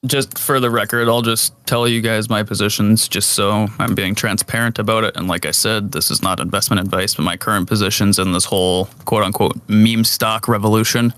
[0.05, 4.15] just for the record, I'll just tell you guys my positions just so I'm being
[4.15, 5.15] transparent about it.
[5.15, 8.45] And like I said, this is not investment advice, but my current positions in this
[8.45, 11.13] whole quote unquote meme stock revolution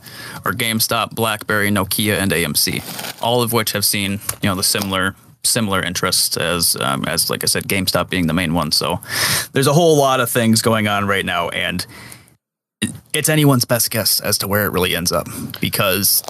[0.46, 5.16] are GameStop, BlackBerry, Nokia, and AMC, all of which have seen, you know, the similar
[5.44, 8.72] similar interests as um, as like I said, GameStop being the main one.
[8.72, 9.00] So
[9.54, 11.86] there's a whole lot of things going on right now, and
[13.14, 15.28] it's anyone's best guess as to where it really ends up
[15.60, 16.24] because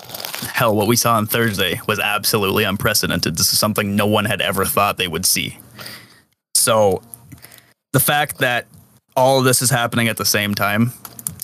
[0.54, 3.38] hell what we saw on thursday was absolutely unprecedented.
[3.38, 5.58] This is something no one had ever thought they would see.
[6.54, 7.02] So
[7.94, 8.68] the fact that
[9.16, 10.92] all of this is happening at the same time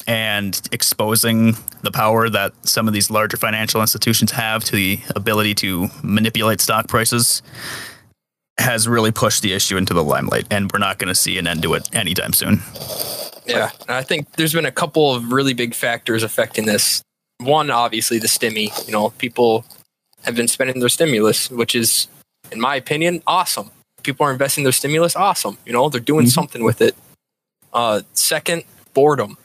[0.08, 5.56] and exposing the power that some of these larger financial institutions have to the ability
[5.56, 7.42] to manipulate stock prices
[8.58, 11.48] has really pushed the issue into the limelight and we're not going to see an
[11.48, 12.62] end to it anytime soon
[13.46, 17.02] yeah, I think there's been a couple of really big factors affecting this.
[17.40, 18.86] One, obviously, the stimmy.
[18.86, 19.66] You know, people
[20.24, 22.08] have been spending their stimulus, which is,
[22.52, 23.72] in my opinion, awesome.
[24.04, 25.58] People are investing their stimulus, awesome.
[25.66, 26.32] You know, they're doing mm-hmm.
[26.32, 26.96] something with it.
[27.74, 29.38] Uh, second, boredom.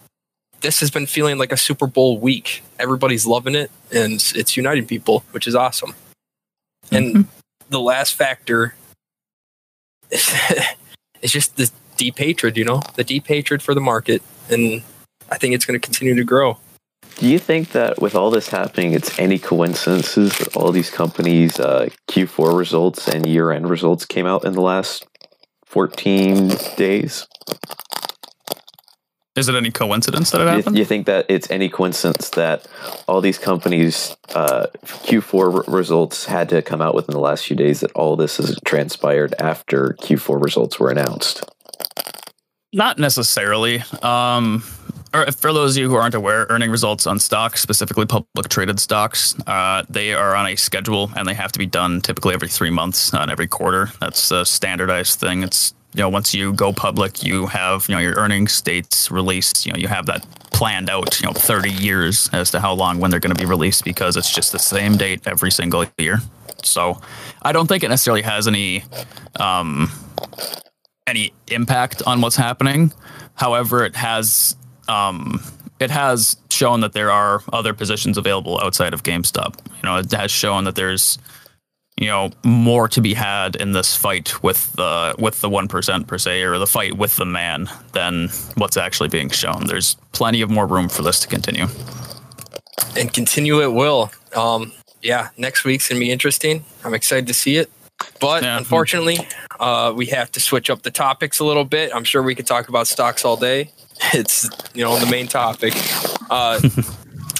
[0.60, 2.62] This has been feeling like a Super Bowl week.
[2.78, 5.94] Everybody's loving it, and it's uniting people, which is awesome.
[6.90, 7.30] And mm-hmm.
[7.70, 8.74] the last factor
[10.10, 14.22] is just the deep hatred, you know, the deep hatred for the market.
[14.50, 14.82] And
[15.30, 16.58] I think it's going to continue to grow.
[17.18, 21.58] Do you think that with all this happening, it's any coincidences that all these companies'
[21.58, 25.06] uh, Q4 results and year end results came out in the last
[25.64, 27.26] 14 days?
[29.34, 30.76] Is it any coincidence that it happened?
[30.76, 32.66] Do you think that it's any coincidence that
[33.06, 37.80] all these companies' uh, Q4 results had to come out within the last few days,
[37.80, 41.44] that all this has transpired after Q4 results were announced?
[42.76, 43.82] Not necessarily.
[44.02, 48.78] Um, for those of you who aren't aware, earning results on stocks, specifically public traded
[48.78, 52.48] stocks, uh, they are on a schedule and they have to be done typically every
[52.48, 53.90] three months, not every quarter.
[53.98, 55.42] That's a standardized thing.
[55.42, 59.64] It's you know once you go public, you have you know your earnings dates released.
[59.64, 61.18] You know you have that planned out.
[61.18, 64.18] You know 30 years as to how long when they're going to be released because
[64.18, 66.18] it's just the same date every single year.
[66.62, 67.00] So
[67.40, 68.84] I don't think it necessarily has any.
[69.40, 69.90] Um,
[71.06, 72.92] any impact on what's happening.
[73.34, 74.56] However, it has
[74.88, 75.42] um,
[75.78, 79.58] it has shown that there are other positions available outside of GameStop.
[79.76, 81.18] You know, it has shown that there's
[81.98, 86.06] you know more to be had in this fight with the with the one percent
[86.06, 89.66] per se, or the fight with the man than what's actually being shown.
[89.66, 91.66] There's plenty of more room for this to continue.
[92.96, 94.10] And continue it will.
[94.34, 96.64] Um, yeah, next week's gonna be interesting.
[96.84, 97.70] I'm excited to see it.
[98.20, 98.58] But yeah.
[98.58, 99.18] unfortunately,
[99.60, 101.92] uh, we have to switch up the topics a little bit.
[101.94, 103.70] I'm sure we could talk about stocks all day.
[104.12, 105.72] It's you know the main topic.
[106.28, 106.60] Uh,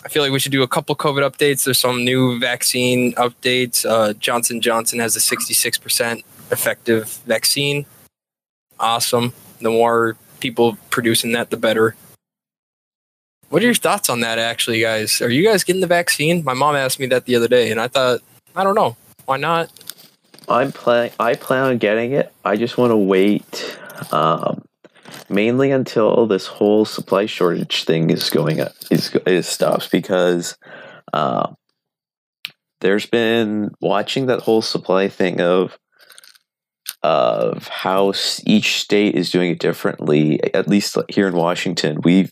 [0.07, 1.65] I feel like we should do a couple COVID updates.
[1.65, 3.85] There's some new vaccine updates.
[3.85, 7.85] Uh, Johnson Johnson has a 66% effective vaccine.
[8.81, 9.35] Awesome.
[9.61, 11.95] The more people producing that, the better.
[13.49, 15.21] What are your thoughts on that, actually, guys?
[15.21, 16.43] Are you guys getting the vaccine?
[16.43, 18.21] My mom asked me that the other day, and I thought,
[18.55, 18.97] I don't know.
[19.25, 19.71] Why not?
[20.49, 21.11] I'm plan.
[21.19, 22.33] I plan on getting it.
[22.45, 23.79] I just want to wait,
[24.13, 24.65] um,
[25.29, 30.57] mainly until this whole supply shortage thing is going up, is is stops because
[31.13, 31.53] uh,
[32.81, 35.79] there's been watching that whole supply thing of
[37.03, 38.13] of how
[38.45, 40.41] each state is doing it differently.
[40.55, 42.31] At least here in Washington, we've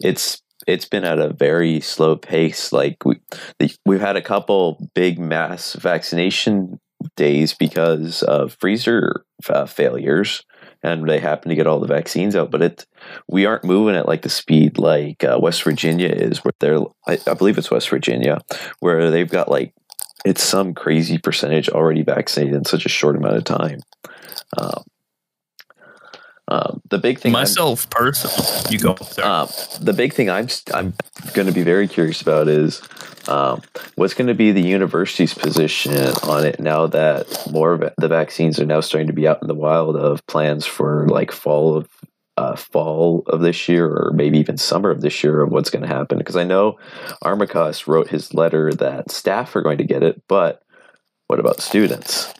[0.00, 2.72] it's it's been at a very slow pace.
[2.72, 3.20] Like we
[3.84, 6.78] we've had a couple big mass vaccination
[7.16, 10.44] days because of freezer uh, failures
[10.82, 12.86] and they happen to get all the vaccines out but it
[13.28, 17.18] we aren't moving at like the speed like uh, west virginia is where they're I,
[17.26, 18.38] I, believe it's west virginia
[18.80, 19.74] where they've got like
[20.24, 23.80] it's some crazy percentage already vaccinated in such a short amount of time.
[24.56, 24.84] Um,
[26.52, 29.48] um, the big thing myself I'm, personally you go um,
[29.80, 30.94] the big thing i'm i'm
[31.34, 32.82] going to be very curious about is
[33.28, 33.62] um,
[33.94, 35.92] what's going to be the university's position
[36.24, 39.48] on it now that more of the vaccines are now starting to be out in
[39.48, 41.88] the wild of plans for like fall of
[42.36, 45.82] uh, fall of this year or maybe even summer of this year of what's going
[45.82, 46.18] to happen?
[46.18, 46.78] Because I know
[47.22, 50.62] Armacost wrote his letter that staff are going to get it, but
[51.26, 52.32] what about students?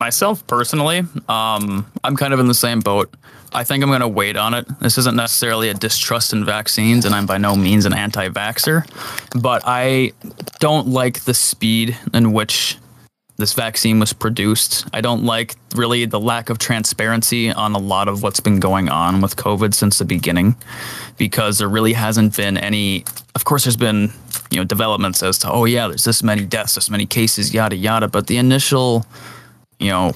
[0.00, 3.14] Myself personally, um, I'm kind of in the same boat.
[3.52, 4.66] I think I'm going to wait on it.
[4.80, 8.86] This isn't necessarily a distrust in vaccines, and I'm by no means an anti vaxxer,
[9.40, 10.12] but I
[10.58, 12.78] don't like the speed in which
[13.38, 14.86] this vaccine was produced.
[14.92, 18.88] I don't like really the lack of transparency on a lot of what's been going
[18.88, 20.56] on with COVID since the beginning
[21.18, 23.04] because there really hasn't been any.
[23.36, 24.12] Of course, there's been
[24.50, 27.76] you know developments as to oh yeah, there's this many deaths, this many cases, yada
[27.76, 28.08] yada.
[28.08, 29.06] But the initial,
[29.78, 30.12] you know,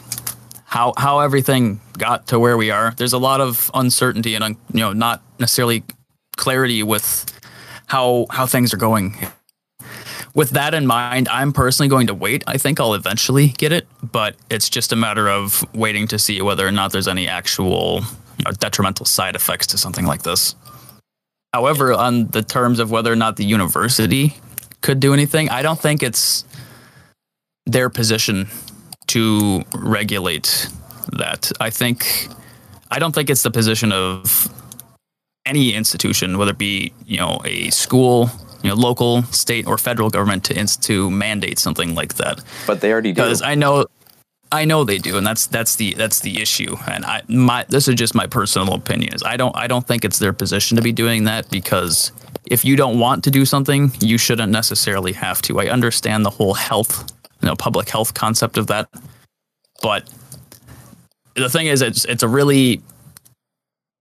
[0.65, 4.81] how how everything got to where we are, there's a lot of uncertainty and you
[4.81, 5.85] know not necessarily
[6.37, 7.27] clarity with
[7.87, 9.17] how how things are going.
[10.35, 12.43] With that in mind, I'm personally going to wait.
[12.47, 16.41] I think I'll eventually get it, but it's just a matter of waiting to see
[16.41, 18.01] whether or not there's any actual
[18.39, 20.55] you know, detrimental side effects to something like this.
[21.53, 24.35] However, on the terms of whether or not the university
[24.81, 26.47] could do anything, I don't think it's
[27.67, 28.49] their position
[29.09, 30.69] to regulate
[31.13, 31.51] that.
[31.61, 32.29] I think
[32.91, 34.49] I don't think it's the position of
[35.47, 38.31] any institution, whether it be you know a school,
[38.63, 42.43] you know, local, state, or federal government to to mandate something like that.
[42.67, 43.23] But they already do.
[43.23, 43.87] Because I know,
[44.51, 46.77] I know they do, and that's that's the that's the issue.
[46.87, 49.15] And I my this is just my personal opinion.
[49.15, 52.13] Is I don't I don't think it's their position to be doing that because
[52.47, 55.61] if you don't want to do something, you shouldn't necessarily have to.
[55.61, 57.11] I understand the whole health,
[57.43, 58.89] you know, public health concept of that,
[59.83, 60.09] but
[61.35, 62.83] the thing is, it's it's a really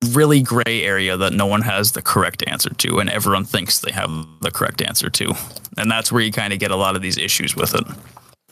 [0.09, 3.91] really gray area that no one has the correct answer to and everyone thinks they
[3.91, 4.09] have
[4.41, 5.31] the correct answer to.
[5.77, 7.83] And that's where you kind of get a lot of these issues with it.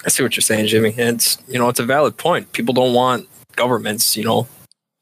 [0.06, 0.94] I see what you're saying jimmy.
[0.96, 2.52] It's you know it's a valid point.
[2.54, 4.48] People don't want governments you know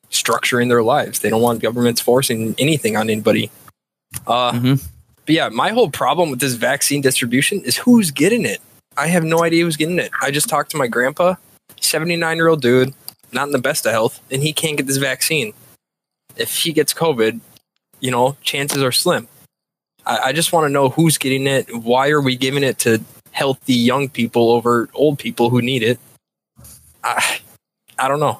[0.09, 1.19] structuring their lives.
[1.19, 3.51] They don't want governments forcing anything on anybody.
[4.25, 4.73] Uh mm-hmm.
[5.25, 8.61] but yeah my whole problem with this vaccine distribution is who's getting it
[8.97, 11.35] i have no idea who's getting it i just talked to my grandpa
[11.79, 12.93] 79 year old dude
[13.31, 15.53] not in the best of health and he can't get this vaccine
[16.37, 17.39] if he gets COVID,
[17.99, 19.27] you know, chances are slim.
[20.05, 21.75] I, I just want to know who's getting it.
[21.75, 25.99] Why are we giving it to healthy young people over old people who need it?
[27.03, 27.39] I,
[27.99, 28.39] I don't know.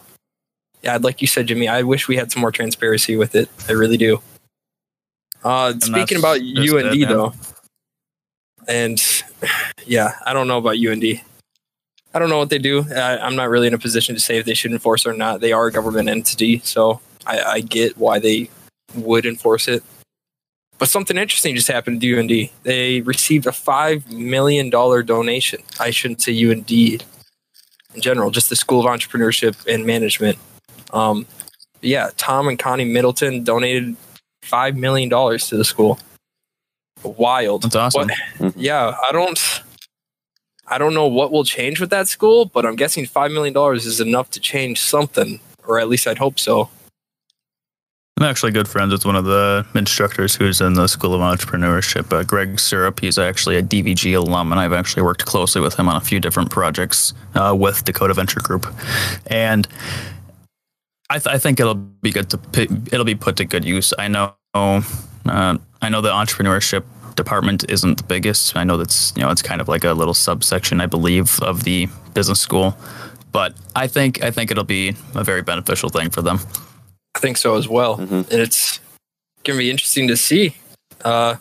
[0.84, 3.50] Yeah, like you said, Jimmy, I wish we had some more transparency with it.
[3.68, 4.22] I really do.
[5.44, 7.34] Uh, speaking about UND it, though,
[8.68, 9.02] and
[9.86, 11.22] yeah, I don't know about UND.
[12.14, 12.86] I don't know what they do.
[12.94, 15.42] I, I'm not really in a position to say if they should enforce or not.
[15.42, 18.50] They are a government entity, so I, I get why they
[18.96, 19.84] would enforce it.
[20.80, 22.50] But something interesting just happened to UND.
[22.64, 25.62] They received a $5 million donation.
[25.80, 30.38] I shouldn't say UND in general, just the School of Entrepreneurship and Management.
[30.94, 31.26] Um,
[31.82, 33.96] yeah, Tom and Connie Middleton donated
[34.44, 36.00] $5 million to the school.
[37.04, 37.64] Wild.
[37.64, 38.10] That's awesome.
[38.40, 39.40] But, yeah, I don't.
[40.70, 44.02] I don't know what will change with that school, but I'm guessing $5 million is
[44.02, 46.70] enough to change something, or at least I'd hope so.
[48.20, 52.12] I'm actually good friends with one of the instructors who's in the School of Entrepreneurship,
[52.12, 53.00] uh, Greg Syrup.
[53.00, 56.20] He's actually a DVG alum, and I've actually worked closely with him on a few
[56.20, 58.66] different projects uh, with Dakota Venture Group.
[59.28, 59.68] And
[61.12, 63.94] I, th- I, think it'll be good to p- it'll be put to good use.
[64.00, 66.84] I know uh, I know the entrepreneurship
[67.16, 68.56] department isn't the biggest.
[68.56, 71.64] I know that's you know it's kind of like a little subsection, I believe, of
[71.64, 72.78] the business school.
[73.32, 76.40] But I think I think it'll be a very beneficial thing for them.
[77.16, 77.98] I think so as well.
[77.98, 78.32] Mm-hmm.
[78.32, 78.80] And it's
[79.44, 80.56] going to be interesting to see.
[81.04, 81.36] Uh,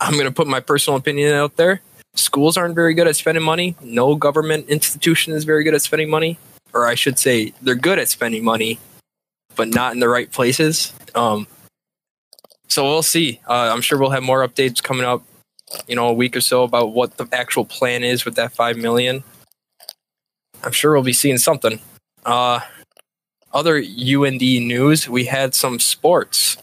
[0.00, 1.80] I'm going to put my personal opinion out there.
[2.14, 3.76] Schools aren't very good at spending money.
[3.80, 6.38] No government institution is very good at spending money.
[6.72, 8.78] Or I should say, they're good at spending money,
[9.56, 10.92] but not in the right places.
[11.14, 11.46] Um,
[12.68, 13.40] so we'll see.
[13.48, 15.22] Uh, I'm sure we'll have more updates coming up,
[15.86, 18.76] you know, a week or so about what the actual plan is with that five
[18.76, 19.24] million.
[20.62, 21.80] I'm sure we'll be seeing something.
[22.24, 22.60] Uh,
[23.52, 26.56] other UND news, we had some sports.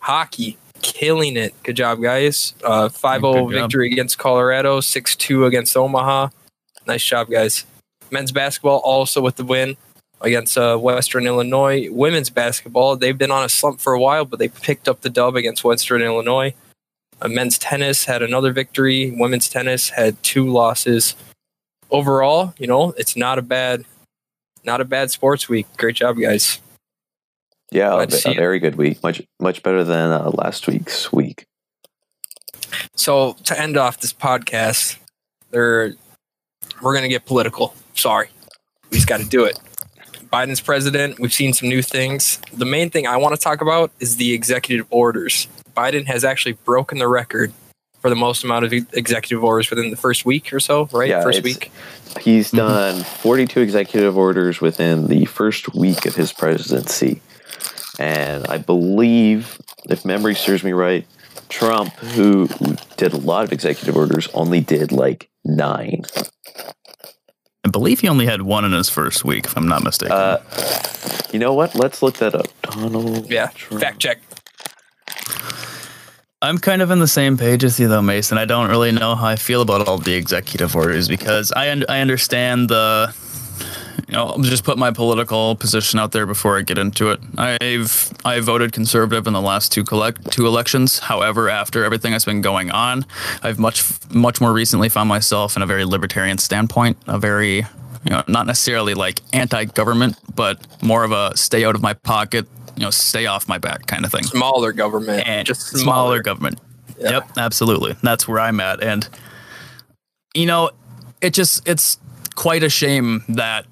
[0.00, 1.54] Hockey, killing it.
[1.62, 2.54] Good job, guys.
[2.64, 6.28] Uh, 5 0 victory against Colorado, 6 2 against Omaha.
[6.86, 7.66] Nice job, guys.
[8.10, 9.76] Men's basketball also with the win
[10.20, 11.88] against uh, Western Illinois.
[11.90, 15.10] Women's basketball, they've been on a slump for a while, but they picked up the
[15.10, 16.54] dub against Western Illinois.
[17.22, 19.10] Uh, men's tennis had another victory.
[19.10, 21.14] Women's tennis had two losses.
[21.90, 23.84] Overall, you know, it's not a bad
[24.64, 25.66] not a bad sports week.
[25.76, 26.60] Great job, guys.
[27.72, 29.02] Yeah, a, a very good week.
[29.02, 31.46] Much much better than uh, last week's week.
[32.94, 34.98] So to end off this podcast,
[35.50, 35.94] there
[36.82, 37.74] we're gonna get political.
[37.94, 38.28] Sorry,
[38.90, 39.58] we just got to do it.
[40.32, 41.18] Biden's president.
[41.18, 42.40] We've seen some new things.
[42.52, 45.48] The main thing I want to talk about is the executive orders.
[45.76, 47.52] Biden has actually broken the record
[48.00, 51.08] for the most amount of executive orders within the first week or so, right?
[51.08, 51.70] Yeah, first week.
[52.20, 52.56] He's mm-hmm.
[52.56, 53.22] done mm-hmm.
[53.22, 57.20] 42 executive orders within the first week of his presidency.
[57.98, 59.60] And I believe,
[59.90, 61.06] if memory serves me right,
[61.50, 62.48] Trump, who
[62.96, 66.04] did a lot of executive orders, only did like nine.
[67.70, 70.10] I believe he only had one in his first week, if I'm not mistaken.
[70.10, 70.42] Uh,
[71.32, 71.76] you know what?
[71.76, 72.48] Let's look that up.
[72.62, 73.30] Donald.
[73.30, 73.50] Yeah.
[73.54, 73.80] Trump.
[73.80, 74.18] Fact check.
[76.42, 78.38] I'm kind of in the same page as you, though, Mason.
[78.38, 81.84] I don't really know how I feel about all the executive orders because I un-
[81.88, 83.14] I understand the.
[84.10, 87.20] You know, I'll just put my political position out there before I get into it.
[87.38, 90.98] I've I voted conservative in the last two collect two elections.
[90.98, 93.06] However, after everything that's been going on,
[93.44, 98.10] I've much much more recently found myself in a very libertarian standpoint, a very you
[98.10, 102.82] know not necessarily like anti-government, but more of a stay out of my pocket, you
[102.82, 104.24] know, stay off my back kind of thing.
[104.24, 106.60] Smaller government, and just smaller, smaller government.
[106.98, 107.10] Yeah.
[107.10, 107.94] Yep, absolutely.
[108.02, 109.08] That's where I'm at, and
[110.34, 110.72] you know,
[111.22, 111.96] it just it's
[112.34, 113.66] quite a shame that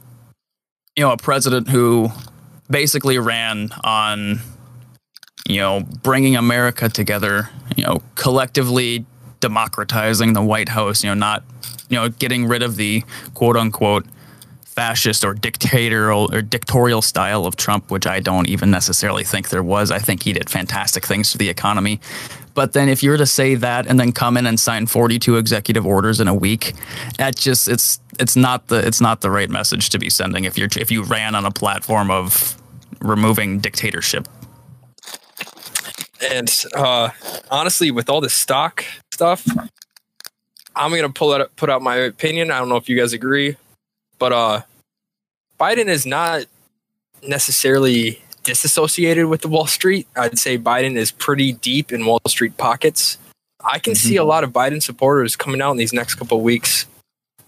[0.98, 2.10] you know a president who
[2.68, 4.40] basically ran on
[5.48, 9.06] you know bringing America together, you know, collectively
[9.38, 11.44] democratizing the White House, you know, not
[11.88, 14.06] you know getting rid of the quote unquote
[14.78, 19.64] fascist or dictatorial or dictatorial style of Trump, which I don't even necessarily think there
[19.64, 19.90] was.
[19.90, 21.98] I think he did fantastic things for the economy.
[22.54, 25.36] But then if you were to say that and then come in and sign 42
[25.36, 26.74] executive orders in a week,
[27.16, 30.56] that just it's it's not the it's not the right message to be sending if
[30.56, 32.56] you're if you ran on a platform of
[33.00, 34.28] removing dictatorship.
[36.30, 37.10] And uh,
[37.50, 39.44] honestly, with all this stock stuff,
[40.76, 42.52] I'm gonna pull out put out my opinion.
[42.52, 43.56] I don't know if you guys agree.
[44.18, 44.62] But uh,
[45.58, 46.44] Biden is not
[47.26, 50.06] necessarily disassociated with the Wall Street.
[50.16, 53.18] I'd say Biden is pretty deep in Wall Street pockets.
[53.64, 54.08] I can mm-hmm.
[54.08, 56.86] see a lot of Biden supporters coming out in these next couple weeks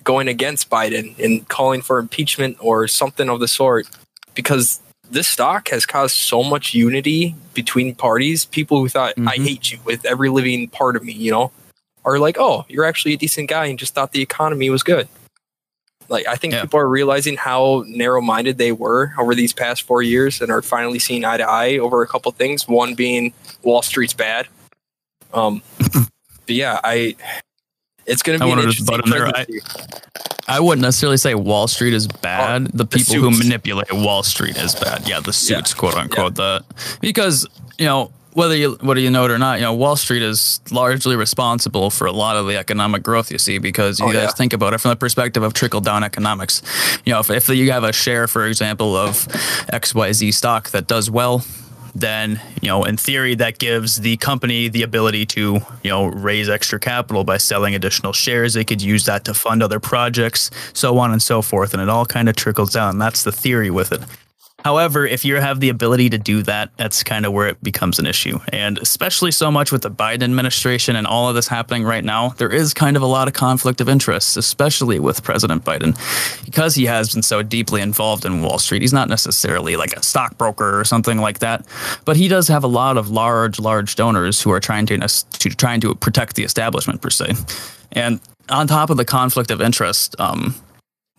[0.04, 3.86] going against Biden and calling for impeachment or something of the sort
[4.34, 8.44] because this stock has caused so much unity between parties.
[8.44, 9.28] People who thought, mm-hmm.
[9.28, 11.52] I hate you with every living part of me, you know,
[12.04, 15.08] are like, oh, you're actually a decent guy and just thought the economy was good.
[16.10, 16.62] Like I think yeah.
[16.62, 20.98] people are realizing how narrow-minded they were over these past four years, and are finally
[20.98, 22.66] seeing eye to eye over a couple things.
[22.68, 23.32] One being
[23.62, 24.48] Wall Street's bad.
[25.32, 26.10] Um, but
[26.48, 27.14] yeah, I
[28.06, 29.00] it's going to be I an interesting.
[29.08, 29.46] There, I,
[30.48, 32.62] I wouldn't necessarily say Wall Street is bad.
[32.62, 35.08] Oh, the people the who manipulate Wall Street is bad.
[35.08, 35.78] Yeah, the suits, yeah.
[35.78, 36.36] quote unquote.
[36.36, 36.58] Yeah.
[36.58, 36.64] The
[37.00, 37.46] because
[37.78, 40.60] you know whether you whether you know it or not, you know Wall Street is
[40.70, 44.22] largely responsible for a lot of the economic growth you see because you oh, guys
[44.22, 44.30] yeah.
[44.30, 46.62] think about it from the perspective of trickle down economics.
[47.04, 49.26] You know, if, if you have a share, for example, of
[49.72, 51.44] XYZ stock that does well,
[51.94, 56.48] then you know in theory that gives the company the ability to you know raise
[56.48, 60.98] extra capital by selling additional shares they could use that to fund other projects so
[60.98, 63.92] on and so forth and it all kind of trickles down that's the theory with
[63.92, 64.00] it
[64.64, 67.98] However, if you have the ability to do that, that's kind of where it becomes
[67.98, 68.38] an issue.
[68.52, 72.30] And especially so much with the Biden administration and all of this happening right now,
[72.30, 75.96] there is kind of a lot of conflict of interest, especially with President Biden,
[76.44, 78.82] because he has been so deeply involved in Wall Street.
[78.82, 81.64] He's not necessarily like a stockbroker or something like that,
[82.04, 85.50] but he does have a lot of large, large donors who are trying to, to
[85.50, 87.32] trying to protect the establishment per se.
[87.92, 90.54] And on top of the conflict of interest, um,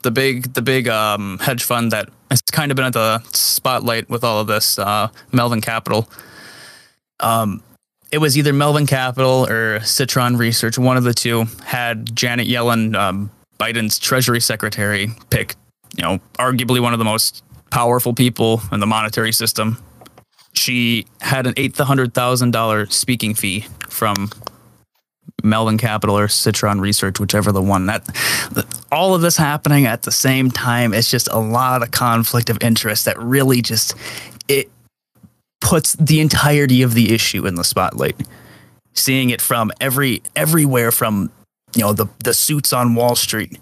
[0.02, 4.10] the big the big um, hedge fund that has kind of been at the spotlight
[4.10, 6.10] with all of this, uh, Melvin Capital.
[7.20, 7.62] Um,
[8.12, 12.95] it was either Melvin Capital or Citron Research, one of the two, had Janet Yellen,
[12.95, 15.56] um, Biden's Treasury Secretary, pick,
[15.95, 19.78] you know, arguably one of the most powerful people in the monetary system.
[20.54, 24.30] She had an eight hundred thousand dollar speaking fee from
[25.43, 27.86] Melvin Capital or Citron Research, whichever the one.
[27.88, 28.03] That
[28.91, 32.57] all of this happening at the same time, it's just a lot of conflict of
[32.61, 33.95] interest that really just
[34.47, 34.69] it
[35.59, 38.15] puts the entirety of the issue in the spotlight.
[38.93, 41.32] Seeing it from every everywhere from
[41.76, 43.59] you know the the suits on Wall Street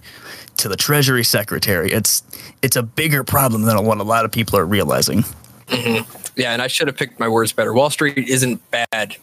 [0.57, 2.23] to the Treasury Secretary, it's
[2.61, 5.23] it's a bigger problem than what a lot of people are realizing.
[5.67, 6.11] Mm-hmm.
[6.35, 7.73] Yeah, and I should have picked my words better.
[7.73, 9.17] Wall Street isn't bad,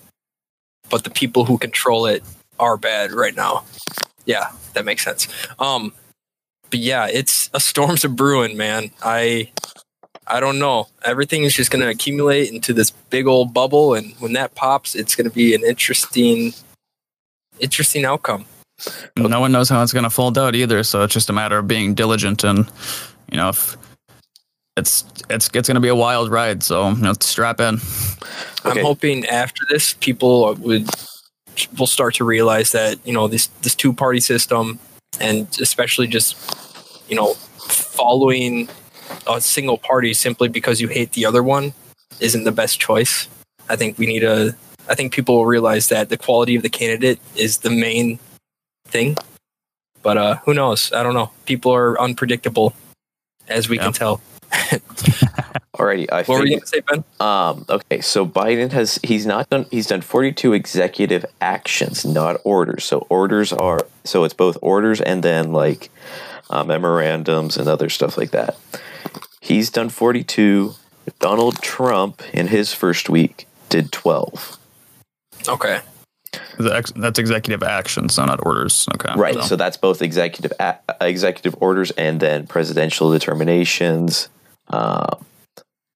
[0.91, 2.22] but the people who control it
[2.59, 3.64] are bad right now.
[4.24, 5.28] Yeah, that makes sense.
[5.59, 5.93] Um,
[6.70, 8.91] but yeah, it's a storm's a brewing, man.
[9.03, 9.51] I
[10.26, 10.89] I don't know.
[11.05, 14.95] Everything is just going to accumulate into this big old bubble, and when that pops,
[14.95, 16.53] it's going to be an interesting,
[17.61, 18.45] interesting outcome.
[19.16, 21.59] No one knows how it's going to fold out either, so it's just a matter
[21.59, 22.70] of being diligent and,
[23.30, 23.76] you know, if
[24.77, 26.62] it's it's it's going to be a wild ride.
[26.62, 27.77] So you know, strap in.
[28.64, 28.81] Okay.
[28.81, 30.89] I'm hoping after this, people would
[31.79, 34.79] will start to realize that you know this this two party system,
[35.20, 36.37] and especially just
[37.09, 38.68] you know following
[39.29, 41.72] a single party simply because you hate the other one
[42.20, 43.29] isn't the best choice.
[43.68, 44.55] I think we need a.
[44.89, 48.20] I think people will realize that the quality of the candidate is the main
[48.87, 49.16] thing.
[50.03, 50.93] But uh, who knows?
[50.93, 51.33] I don't know.
[51.47, 52.74] People are unpredictable,
[53.49, 54.20] as we can tell.
[55.77, 57.05] Alrighty, I What were you going to say, Ben?
[57.21, 62.85] Um, okay, so Biden has he's not done he's done 42 executive actions, not orders.
[62.85, 65.91] So orders are so it's both orders and then like
[66.49, 68.57] uh, memorandums and other stuff like that.
[69.41, 70.75] He's done 42.
[71.21, 74.59] Donald Trump in his first week did 12.
[75.49, 75.81] Okay.
[76.59, 78.89] The ex- That's executive actions, so not orders.
[78.95, 79.13] Okay.
[79.15, 79.35] Right.
[79.35, 84.29] So- So that's both executive a- executive orders and then presidential determinations,
[84.69, 85.17] uh,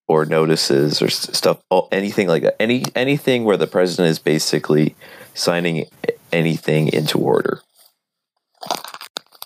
[0.09, 1.59] or notices or s- stuff.
[1.71, 2.57] all- Anything like that.
[2.61, 4.95] Any anything where the president is basically
[5.35, 5.87] signing
[6.33, 7.61] anything into order.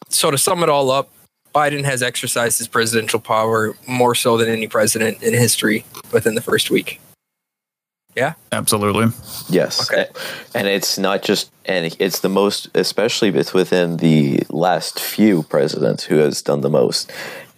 [0.09, 1.11] So to sum it all up,
[1.55, 6.41] Biden has exercised his presidential power more so than any president in history within the
[6.41, 7.01] first week.
[8.17, 8.35] Yeah.
[8.53, 9.07] Absolutely.
[9.49, 9.91] Yes.
[9.91, 10.07] Okay.
[10.55, 16.05] And it's not just, and it's the most, especially with within the last few presidents
[16.05, 17.11] who has done the most.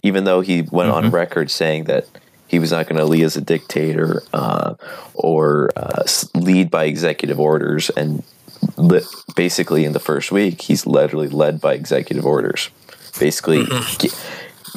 [0.03, 2.05] Even though he went on record saying that
[2.47, 4.75] he was not going to lead as a dictator uh,
[5.13, 6.03] or uh,
[6.35, 8.23] lead by executive orders, and
[8.77, 9.01] li-
[9.35, 12.69] basically in the first week, he's literally led by executive orders.
[13.19, 13.65] Basically,
[13.97, 14.13] ge-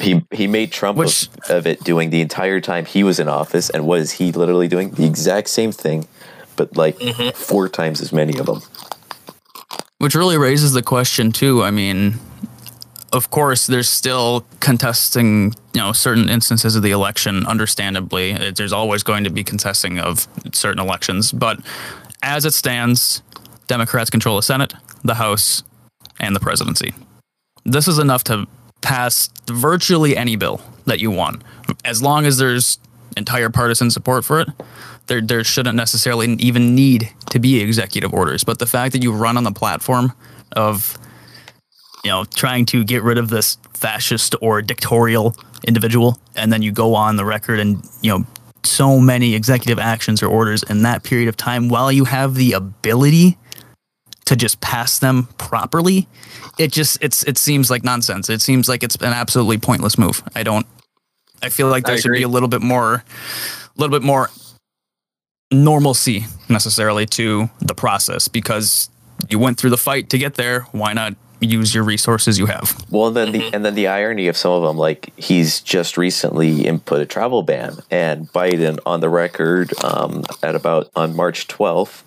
[0.01, 3.29] he he made Trump Which- of, of it doing the entire time he was in
[3.29, 4.91] office, and what is he literally doing?
[4.91, 6.07] The exact same thing,
[6.57, 6.99] but like
[7.35, 8.61] four times as many of them.
[9.99, 11.63] Which really raises the question too.
[11.63, 12.15] I mean,
[13.13, 17.45] of course, there's still contesting, you know, certain instances of the election.
[17.45, 21.31] Understandably, It- there's always going to be contesting of certain elections.
[21.31, 21.59] But
[22.23, 23.21] as it stands,
[23.67, 25.63] Democrats control the Senate, the House,
[26.19, 26.93] and the presidency.
[27.65, 28.47] This is enough to
[28.81, 31.43] pass virtually any bill that you want,
[31.85, 32.79] as long as there's
[33.17, 34.47] entire partisan support for it.
[35.07, 38.43] There, there shouldn't necessarily even need to be executive orders.
[38.43, 40.13] But the fact that you run on the platform
[40.53, 40.97] of,
[42.03, 45.35] you know, trying to get rid of this fascist or dictatorial
[45.67, 48.25] individual, and then you go on the record and, you know,
[48.63, 52.53] so many executive actions or orders in that period of time while you have the
[52.53, 53.37] ability
[54.25, 56.07] to just pass them properly,
[56.57, 58.29] it just it's it seems like nonsense.
[58.29, 60.23] It seems like it's an absolutely pointless move.
[60.35, 60.65] I don't.
[61.41, 63.03] I feel like there I should be a little bit more, a
[63.75, 64.29] little bit more
[65.51, 68.89] normalcy necessarily to the process because
[69.27, 70.61] you went through the fight to get there.
[70.71, 72.85] Why not use your resources you have?
[72.89, 75.97] Well, and then the and then the irony of some of them, like he's just
[75.97, 81.47] recently input a travel ban, and Biden on the record um, at about on March
[81.47, 82.03] twelfth,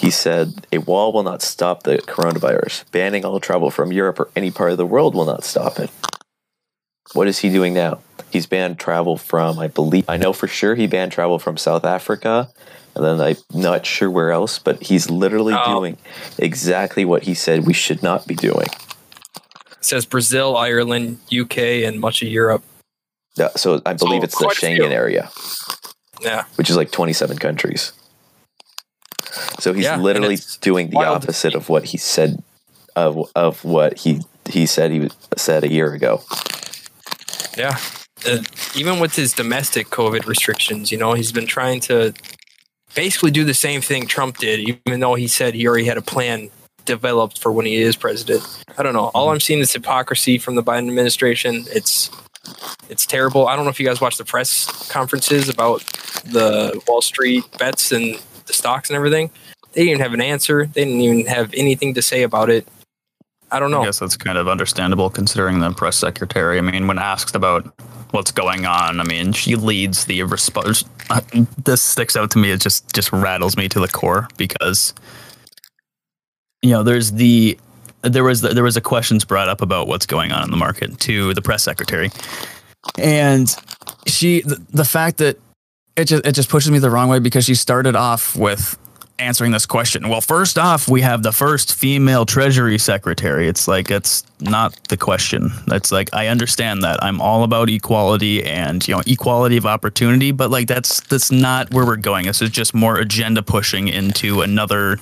[0.00, 2.90] he said a wall will not stop the coronavirus.
[2.90, 5.90] Banning all travel from Europe or any part of the world will not stop it.
[7.12, 8.00] What is he doing now?
[8.30, 11.84] He's banned travel from, I believe, I know for sure he banned travel from South
[11.84, 12.48] Africa,
[12.96, 15.78] and then I'm not sure where else, but he's literally Oh.
[15.80, 15.98] doing
[16.38, 18.66] exactly what he said we should not be doing.
[18.66, 22.64] It says Brazil, Ireland, UK, and much of Europe.
[23.36, 24.68] Yeah, so I believe it's the quite a few.
[24.82, 25.30] Schengen area,
[26.20, 26.44] Yeah.
[26.56, 27.92] which is like 27 countries.
[29.60, 32.42] So he's Yeah, literally doing the opposite of what he said
[32.96, 36.22] of of what he he said he said a year ago.
[37.56, 37.78] Yeah.
[38.26, 38.42] Uh,
[38.74, 42.14] even with his domestic COVID restrictions, you know, he's been trying to
[42.94, 46.02] basically do the same thing Trump did, even though he said he already had a
[46.02, 46.50] plan
[46.84, 48.42] developed for when he is president.
[48.78, 49.10] I don't know.
[49.14, 51.64] All I'm seeing is hypocrisy from the Biden administration.
[51.68, 52.10] It's
[52.90, 53.48] it's terrible.
[53.48, 55.82] I don't know if you guys watch the press conferences about
[56.24, 59.30] the Wall Street bets and the stocks and everything.
[59.72, 60.66] They didn't even have an answer.
[60.66, 62.68] They didn't even have anything to say about it.
[63.50, 63.82] I don't know.
[63.82, 66.58] I guess that's kind of understandable considering the press secretary.
[66.58, 67.72] I mean, when asked about
[68.10, 70.84] what's going on, I mean, she leads the response.
[71.10, 71.20] Uh,
[71.62, 72.50] this sticks out to me.
[72.50, 74.94] It just just rattles me to the core because
[76.64, 77.58] you know, there's the
[78.00, 80.98] there was there was a questions brought up about what's going on in the market
[81.00, 82.10] to the press secretary,
[82.98, 83.54] and
[84.06, 85.38] she the, the fact that
[85.94, 88.78] it just it just pushes me the wrong way because she started off with
[89.18, 90.08] answering this question.
[90.08, 93.48] Well, first off, we have the first female Treasury Secretary.
[93.48, 95.50] It's like it's not the question.
[95.68, 100.32] It's like I understand that I'm all about equality and you know equality of opportunity,
[100.32, 102.26] but like that's that's not where we're going.
[102.26, 104.98] This is just more agenda pushing into another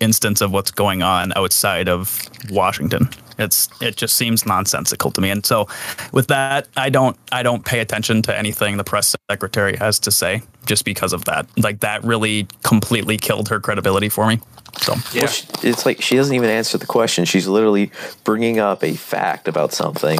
[0.00, 3.08] instance of what's going on outside of Washington.
[3.38, 5.30] It's it just seems nonsensical to me.
[5.30, 5.68] And so
[6.12, 10.10] with that, I don't I don't pay attention to anything the press secretary has to
[10.10, 11.46] say just because of that.
[11.56, 14.40] Like that really completely killed her credibility for me.
[14.78, 15.22] So Yeah.
[15.22, 17.24] Well, she, it's like she doesn't even answer the question.
[17.24, 17.90] She's literally
[18.24, 20.18] bringing up a fact about something.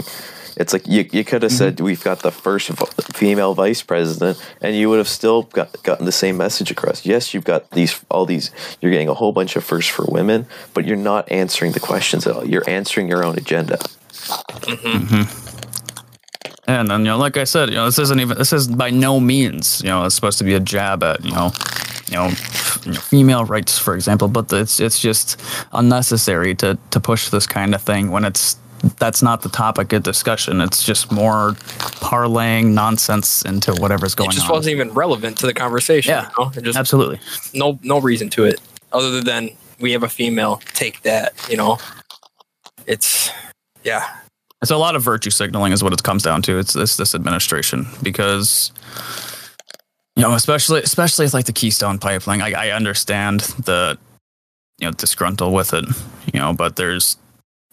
[0.58, 1.76] It's like you, you could have Mm-hmm.
[1.76, 2.84] said we've got the first v-
[3.14, 7.06] female vice president, and you would have still got, gotten the same message across.
[7.06, 8.50] Yes, you've got these all these.
[8.80, 12.26] You're getting a whole bunch of firsts for women, but you're not answering the questions
[12.26, 12.44] at all.
[12.44, 13.78] You're answering your own agenda.
[16.66, 18.90] And then, you know, like I said, you know, this isn't even this is by
[18.90, 21.50] no means, you know, it's supposed to be a jab at, you know,
[22.10, 24.28] you know, female rights, for example.
[24.28, 25.40] But it's it's just
[25.72, 28.56] unnecessary to to push this kind of thing when it's
[28.98, 30.60] that's not the topic of discussion.
[30.60, 31.52] It's just more
[32.00, 34.32] parlaying nonsense into whatever's going on.
[34.32, 34.56] It just on.
[34.56, 36.10] wasn't even relevant to the conversation.
[36.10, 36.50] Yeah, you know?
[36.62, 37.20] just, absolutely.
[37.54, 38.60] No, no reason to it
[38.92, 39.50] other than
[39.80, 40.60] we have a female.
[40.74, 41.32] Take that.
[41.50, 41.78] You know,
[42.86, 43.30] it's
[43.84, 44.16] yeah.
[44.60, 46.58] It's a lot of virtue signaling, is what it comes down to.
[46.58, 48.72] It's this this administration because
[50.16, 52.42] you know, especially especially with like the Keystone Pipeline.
[52.42, 53.96] I, I understand the
[54.78, 55.84] you know disgruntled with it,
[56.32, 57.16] you know, but there's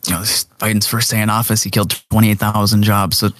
[0.07, 3.33] you know Biden's first day in office, he killed twenty eight thousand jobs with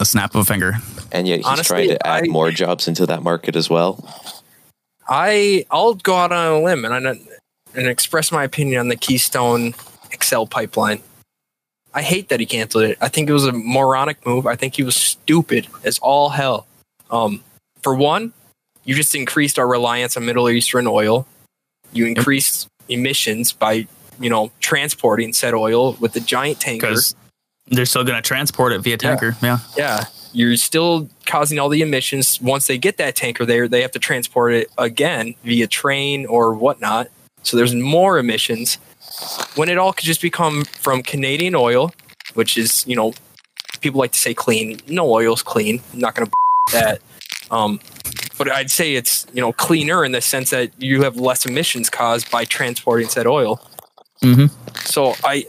[0.00, 0.74] a snap of a finger,
[1.12, 4.04] and yet he's Honestly, trying to add I, more jobs into that market as well.
[5.08, 7.14] I I'll go out on a limb and I
[7.74, 9.74] and express my opinion on the Keystone
[10.22, 11.00] XL pipeline.
[11.94, 12.98] I hate that he canceled it.
[13.00, 14.46] I think it was a moronic move.
[14.46, 16.66] I think he was stupid as all hell.
[17.10, 17.42] Um,
[17.82, 18.32] for one,
[18.84, 21.26] you just increased our reliance on Middle Eastern oil.
[21.92, 22.98] You increased yep.
[22.98, 23.86] emissions by,
[24.20, 26.88] you know, transporting said oil with the giant tanker.
[26.88, 27.14] Because
[27.68, 29.36] they're still going to transport it via tanker.
[29.42, 29.58] Yeah.
[29.76, 29.98] yeah.
[29.98, 30.04] Yeah.
[30.32, 32.40] You're still causing all the emissions.
[32.40, 36.54] Once they get that tanker there, they have to transport it again via train or
[36.54, 37.08] whatnot.
[37.42, 38.76] So there's more emissions.
[39.54, 41.92] When it all could just become from Canadian oil,
[42.34, 43.14] which is, you know,
[43.80, 44.80] people like to say clean.
[44.86, 45.80] No oil's clean.
[45.92, 46.32] I'm not going to
[46.72, 47.00] that.
[47.50, 47.80] Um,
[48.36, 51.90] but I'd say it's you know cleaner in the sense that you have less emissions
[51.90, 53.60] caused by transporting said oil.
[54.22, 54.46] Mm-hmm.
[54.84, 55.44] So I,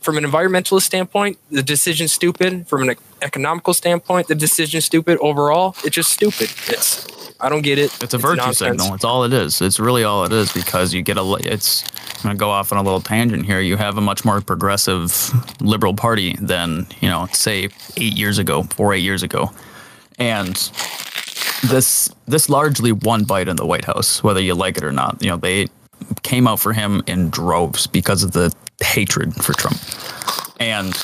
[0.00, 2.68] from an environmentalist standpoint, the decision's stupid.
[2.68, 5.18] From an economical standpoint, the decision's stupid.
[5.18, 6.50] Overall, it's just stupid.
[6.68, 7.06] It's
[7.40, 8.02] I don't get it.
[8.02, 8.94] It's a virtue it's signal.
[8.94, 9.60] It's all it is.
[9.60, 11.36] It's really all it is because you get a.
[11.40, 11.84] It's.
[12.16, 13.60] I'm gonna go off on a little tangent here.
[13.60, 18.62] You have a much more progressive liberal party than you know, say eight years ago,
[18.64, 19.50] four eight years ago,
[20.18, 20.54] and
[21.68, 25.22] this this largely won Biden in the White House, whether you like it or not.
[25.22, 25.66] You know, they
[26.22, 29.78] came out for him in droves because of the hatred for Trump,
[30.60, 30.94] and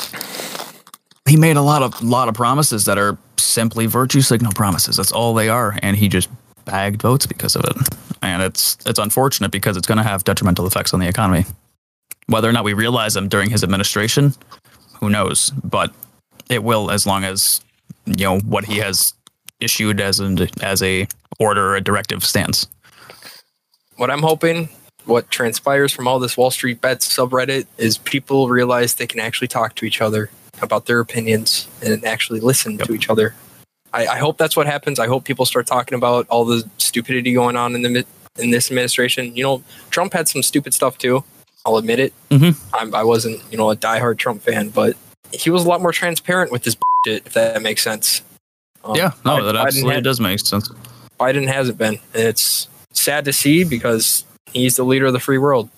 [1.29, 4.97] he made a lot of lot of promises that are simply virtue signal promises.
[4.97, 6.29] That's all they are, and he just
[6.65, 7.77] bagged votes because of it.
[8.23, 11.45] And it's it's unfortunate because it's going to have detrimental effects on the economy.
[12.27, 14.35] Whether or not we realize them during his administration,
[15.01, 15.51] who knows?
[15.51, 15.93] But
[16.49, 17.61] it will, as long as
[18.07, 19.15] you know what he has
[19.61, 21.07] issued as an as a
[21.39, 22.67] order or a directive stands.
[23.97, 24.69] What I'm hoping,
[25.07, 29.49] what transpires from all this Wall Street bets subreddit is people realize they can actually
[29.49, 30.31] talk to each other
[30.61, 32.87] about their opinions and actually listen yep.
[32.87, 33.35] to each other.
[33.93, 34.99] I, I, hope that's what happens.
[34.99, 38.07] I hope people start talking about all the stupidity going on in the
[38.39, 39.37] in this administration.
[39.37, 41.25] You know, Trump had some stupid stuff too.
[41.67, 42.13] I'll admit it.
[42.31, 42.75] Mm-hmm.
[42.75, 44.97] I'm, I was not you know, a diehard Trump fan, but
[45.33, 46.77] he was a lot more transparent with this
[47.07, 48.23] shit, if that makes sense.
[48.85, 50.69] Um, yeah, no, Biden, that absolutely had, does make sense.
[51.21, 51.99] Biden hasn't been.
[52.15, 55.69] And it's sad to see because he's the leader of the free world.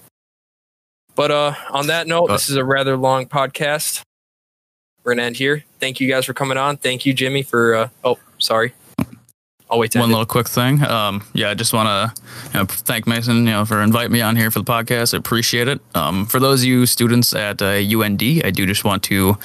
[1.14, 4.02] But uh, on that note, uh, this is a rather long podcast.
[5.02, 5.64] We're gonna end here.
[5.80, 6.76] Thank you guys for coming on.
[6.76, 7.74] Thank you, Jimmy, for.
[7.74, 8.72] Uh, oh, sorry.
[9.70, 9.94] I'll wait.
[9.96, 10.82] One little quick thing.
[10.82, 12.22] Um, yeah, I just want to
[12.52, 15.14] you know, thank Mason, you know, for inviting me on here for the podcast.
[15.14, 15.80] I appreciate it.
[15.94, 19.38] Um, for those of you students at uh, UND, I do just want to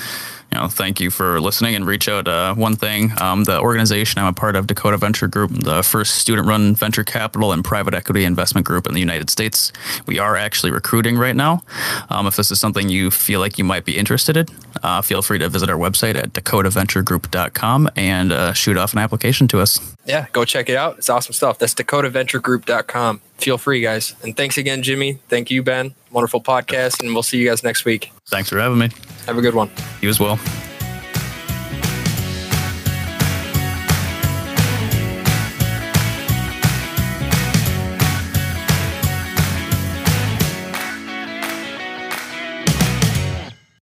[0.51, 2.27] you know, thank you for listening and reach out.
[2.27, 6.15] Uh, one thing, um, the organization I'm a part of, Dakota Venture Group, the first
[6.15, 9.71] student-run venture capital and private equity investment group in the United States.
[10.07, 11.63] We are actually recruiting right now.
[12.09, 14.47] Um, if this is something you feel like you might be interested in,
[14.81, 19.47] uh, feel free to visit our website at dakotaventuregroup.com and uh, shoot off an application
[19.49, 19.95] to us.
[20.05, 20.97] Yeah, go check it out.
[20.97, 21.59] It's awesome stuff.
[21.59, 23.21] That's dakotaventuregroup.com.
[23.37, 24.15] Feel free, guys.
[24.23, 25.19] And thanks again, Jimmy.
[25.29, 25.93] Thank you, Ben.
[26.11, 28.11] Wonderful podcast, and we'll see you guys next week.
[28.29, 28.89] Thanks for having me.
[29.25, 29.69] Have a good one.
[30.01, 30.39] You as well.